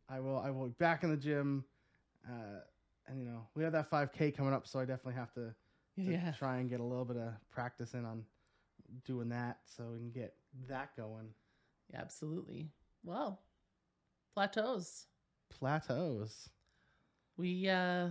I 0.09 0.19
will. 0.19 0.37
I 0.39 0.49
will 0.51 0.67
be 0.67 0.73
back 0.79 1.03
in 1.03 1.09
the 1.09 1.17
gym. 1.17 1.63
Uh, 2.27 2.59
and 3.07 3.17
you 3.19 3.25
know 3.25 3.47
we 3.55 3.63
have 3.63 3.71
that 3.73 3.89
5K 3.89 4.35
coming 4.35 4.53
up, 4.53 4.67
so 4.67 4.79
I 4.79 4.85
definitely 4.85 5.13
have 5.15 5.33
to 5.35 5.53
to 5.95 6.01
Yeah. 6.01 6.31
try 6.33 6.57
and 6.57 6.69
get 6.69 6.79
a 6.79 6.83
little 6.83 7.05
bit 7.05 7.17
of 7.17 7.33
practice 7.49 7.93
in 7.93 8.05
on 8.05 8.23
doing 9.05 9.29
that 9.29 9.59
so 9.65 9.83
we 9.93 9.99
can 9.99 10.11
get 10.11 10.33
that 10.67 10.95
going. 10.95 11.29
Yeah, 11.91 12.01
absolutely. 12.01 12.69
Well, 13.03 13.41
plateaus. 14.33 15.05
Plateaus. 15.49 16.49
We 17.37 17.69
uh 17.69 18.09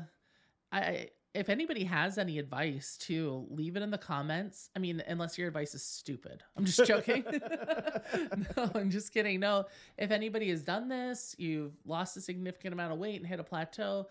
I- 0.72 1.10
if 1.34 1.50
anybody 1.50 1.84
has 1.84 2.16
any 2.16 2.38
advice 2.38 2.96
too, 2.96 3.46
leave 3.50 3.76
it 3.76 3.82
in 3.82 3.90
the 3.90 3.98
comments. 3.98 4.70
I 4.74 4.78
mean, 4.78 5.02
unless 5.06 5.36
your 5.36 5.48
advice 5.48 5.74
is 5.74 5.82
stupid. 5.82 6.42
I'm 6.56 6.64
just 6.64 6.82
joking. 6.86 7.24
no, 8.56 8.70
I'm 8.74 8.88
just 8.90 9.12
kidding. 9.12 9.40
No, 9.40 9.66
if 9.98 10.10
anybody 10.10 10.48
has 10.48 10.62
done 10.62 10.88
this, 10.88 11.34
you've 11.38 11.74
lost 11.84 12.16
a 12.16 12.22
significant 12.22 12.72
amount 12.72 12.94
of 12.94 12.98
weight 12.98 13.16
and 13.16 13.26
hit 13.26 13.38
a 13.38 13.44
plateau, 13.44 14.08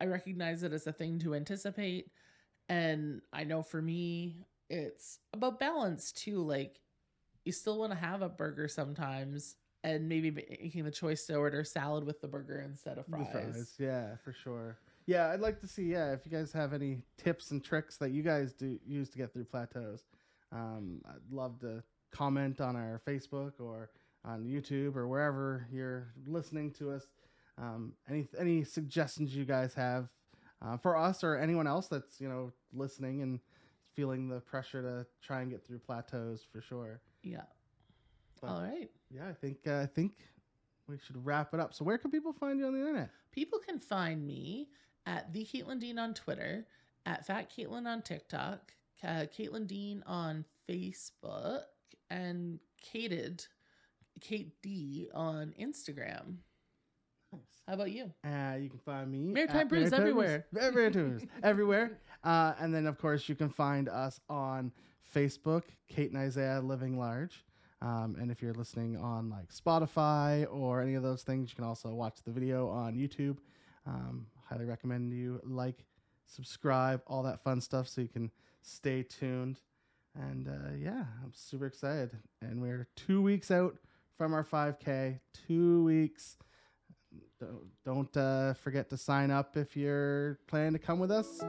I 0.00 0.06
recognize 0.06 0.62
it 0.62 0.72
as 0.72 0.86
a 0.86 0.92
thing 0.94 1.18
to 1.18 1.34
anticipate. 1.34 2.10
And 2.70 3.20
I 3.34 3.44
know 3.44 3.62
for 3.62 3.82
me, 3.82 4.36
it's 4.68 5.18
about 5.32 5.58
balance 5.60 6.12
too. 6.12 6.40
Like, 6.42 6.80
you 7.44 7.52
still 7.52 7.78
want 7.78 7.92
to 7.92 7.98
have 7.98 8.22
a 8.22 8.28
burger 8.28 8.68
sometimes, 8.68 9.56
and 9.84 10.08
maybe 10.08 10.30
making 10.30 10.84
the 10.84 10.90
choice 10.90 11.26
to 11.26 11.36
order 11.36 11.62
salad 11.64 12.04
with 12.04 12.20
the 12.20 12.28
burger 12.28 12.60
instead 12.60 12.98
of 12.98 13.06
The 13.06 13.24
fries. 13.24 13.74
Yeah, 13.78 14.16
for 14.24 14.32
sure. 14.32 14.78
Yeah, 15.06 15.30
I'd 15.30 15.40
like 15.40 15.60
to 15.60 15.68
see. 15.68 15.84
Yeah, 15.84 16.12
if 16.12 16.20
you 16.24 16.32
guys 16.32 16.52
have 16.52 16.72
any 16.72 17.02
tips 17.16 17.52
and 17.52 17.62
tricks 17.62 17.96
that 17.98 18.10
you 18.10 18.22
guys 18.22 18.52
do 18.52 18.78
use 18.84 19.08
to 19.10 19.18
get 19.18 19.32
through 19.32 19.44
plateaus, 19.44 20.04
um, 20.50 21.00
I'd 21.08 21.32
love 21.32 21.60
to 21.60 21.82
comment 22.10 22.60
on 22.60 22.74
our 22.74 23.00
Facebook 23.06 23.52
or 23.60 23.90
on 24.24 24.44
YouTube 24.44 24.96
or 24.96 25.06
wherever 25.06 25.68
you're 25.70 26.08
listening 26.26 26.72
to 26.72 26.90
us. 26.90 27.06
Um, 27.58 27.92
any 28.08 28.28
any 28.38 28.64
suggestions 28.64 29.34
you 29.34 29.44
guys 29.44 29.72
have 29.74 30.08
uh, 30.60 30.76
for 30.76 30.96
us 30.96 31.22
or 31.22 31.36
anyone 31.36 31.66
else 31.66 31.86
that's 31.86 32.20
you 32.20 32.28
know 32.28 32.52
listening 32.74 33.22
and 33.22 33.40
feeling 33.96 34.28
the 34.28 34.40
pressure 34.40 34.82
to 34.82 35.06
try 35.26 35.40
and 35.40 35.50
get 35.50 35.66
through 35.66 35.78
plateaus 35.80 36.46
for 36.52 36.60
sure. 36.60 37.00
Yeah. 37.22 37.40
But- 38.40 38.50
All 38.50 38.60
right. 38.62 38.90
Yeah, 39.10 39.28
I 39.28 39.32
think 39.32 39.58
uh, 39.66 39.80
I 39.80 39.86
think 39.86 40.12
we 40.86 40.98
should 40.98 41.24
wrap 41.24 41.54
it 41.54 41.60
up. 41.60 41.72
So 41.74 41.84
where 41.84 41.96
can 41.98 42.10
people 42.10 42.32
find 42.32 42.58
you 42.58 42.66
on 42.66 42.74
the 42.74 42.80
internet? 42.80 43.10
People 43.32 43.58
can 43.58 43.78
find 43.78 44.24
me 44.26 44.68
at 45.06 45.32
the 45.32 45.44
Caitlin 45.44 45.80
Dean 45.80 45.98
on 45.98 46.12
Twitter, 46.14 46.66
at 47.06 47.26
Fat 47.26 47.50
Caitlin 47.50 47.86
on 47.86 48.02
TikTok, 48.02 48.72
uh, 49.02 49.26
Caitlin 49.36 49.66
Dean 49.66 50.02
on 50.06 50.44
Facebook, 50.68 51.62
and 52.10 52.58
Kated, 52.82 53.46
Kate 54.20 54.52
D 54.62 55.08
on 55.14 55.54
Instagram. 55.60 56.36
Nice. 57.32 57.40
How 57.66 57.74
about 57.74 57.90
you? 57.92 58.12
Uh, 58.24 58.56
you 58.60 58.68
can 58.70 58.78
find 58.84 59.10
me 59.10 59.18
Maritime 59.32 59.68
Brews 59.68 59.92
everywhere. 59.92 60.46
Maritime 60.52 60.92
Brews 60.92 61.22
everywhere. 61.42 61.98
Uh, 62.24 62.54
and 62.60 62.74
then, 62.74 62.86
of 62.86 62.98
course, 62.98 63.28
you 63.28 63.34
can 63.34 63.48
find 63.48 63.88
us 63.88 64.20
on 64.28 64.72
Facebook, 65.14 65.62
Kate 65.88 66.10
and 66.10 66.20
Isaiah 66.20 66.60
Living 66.60 66.98
Large. 66.98 67.44
Um, 67.82 68.16
and 68.18 68.30
if 68.30 68.40
you're 68.42 68.54
listening 68.54 68.96
on 68.96 69.28
like 69.28 69.52
Spotify 69.52 70.46
or 70.50 70.80
any 70.80 70.94
of 70.94 71.02
those 71.02 71.22
things, 71.22 71.50
you 71.50 71.56
can 71.56 71.64
also 71.64 71.90
watch 71.90 72.22
the 72.24 72.30
video 72.30 72.68
on 72.68 72.94
YouTube. 72.94 73.36
Um, 73.86 74.26
highly 74.48 74.64
recommend 74.64 75.12
you 75.12 75.40
like, 75.44 75.84
subscribe, 76.26 77.02
all 77.06 77.22
that 77.22 77.42
fun 77.42 77.60
stuff, 77.60 77.86
so 77.88 78.00
you 78.00 78.08
can 78.08 78.30
stay 78.62 79.02
tuned. 79.02 79.60
And 80.14 80.48
uh, 80.48 80.74
yeah, 80.78 81.04
I'm 81.22 81.32
super 81.32 81.66
excited. 81.66 82.10
And 82.40 82.62
we're 82.62 82.88
two 82.96 83.20
weeks 83.20 83.50
out 83.50 83.76
from 84.16 84.32
our 84.32 84.44
5K. 84.44 85.20
Two 85.46 85.84
weeks 85.84 86.38
don't, 87.84 88.16
uh, 88.16 88.54
forget 88.54 88.88
to 88.90 88.96
sign 88.96 89.30
up 89.30 89.56
if 89.56 89.76
you're 89.76 90.38
planning 90.46 90.72
to 90.72 90.78
come 90.78 90.98
with 90.98 91.10
us. 91.10 91.42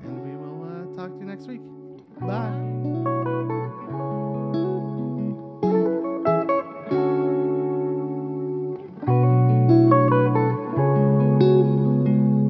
And 0.00 0.22
we 0.22 0.36
will 0.36 0.62
uh, 0.64 0.96
talk 0.96 1.12
to 1.12 1.18
you 1.18 1.26
next 1.26 1.46
week. 1.46 1.62
Bye. 2.20 2.95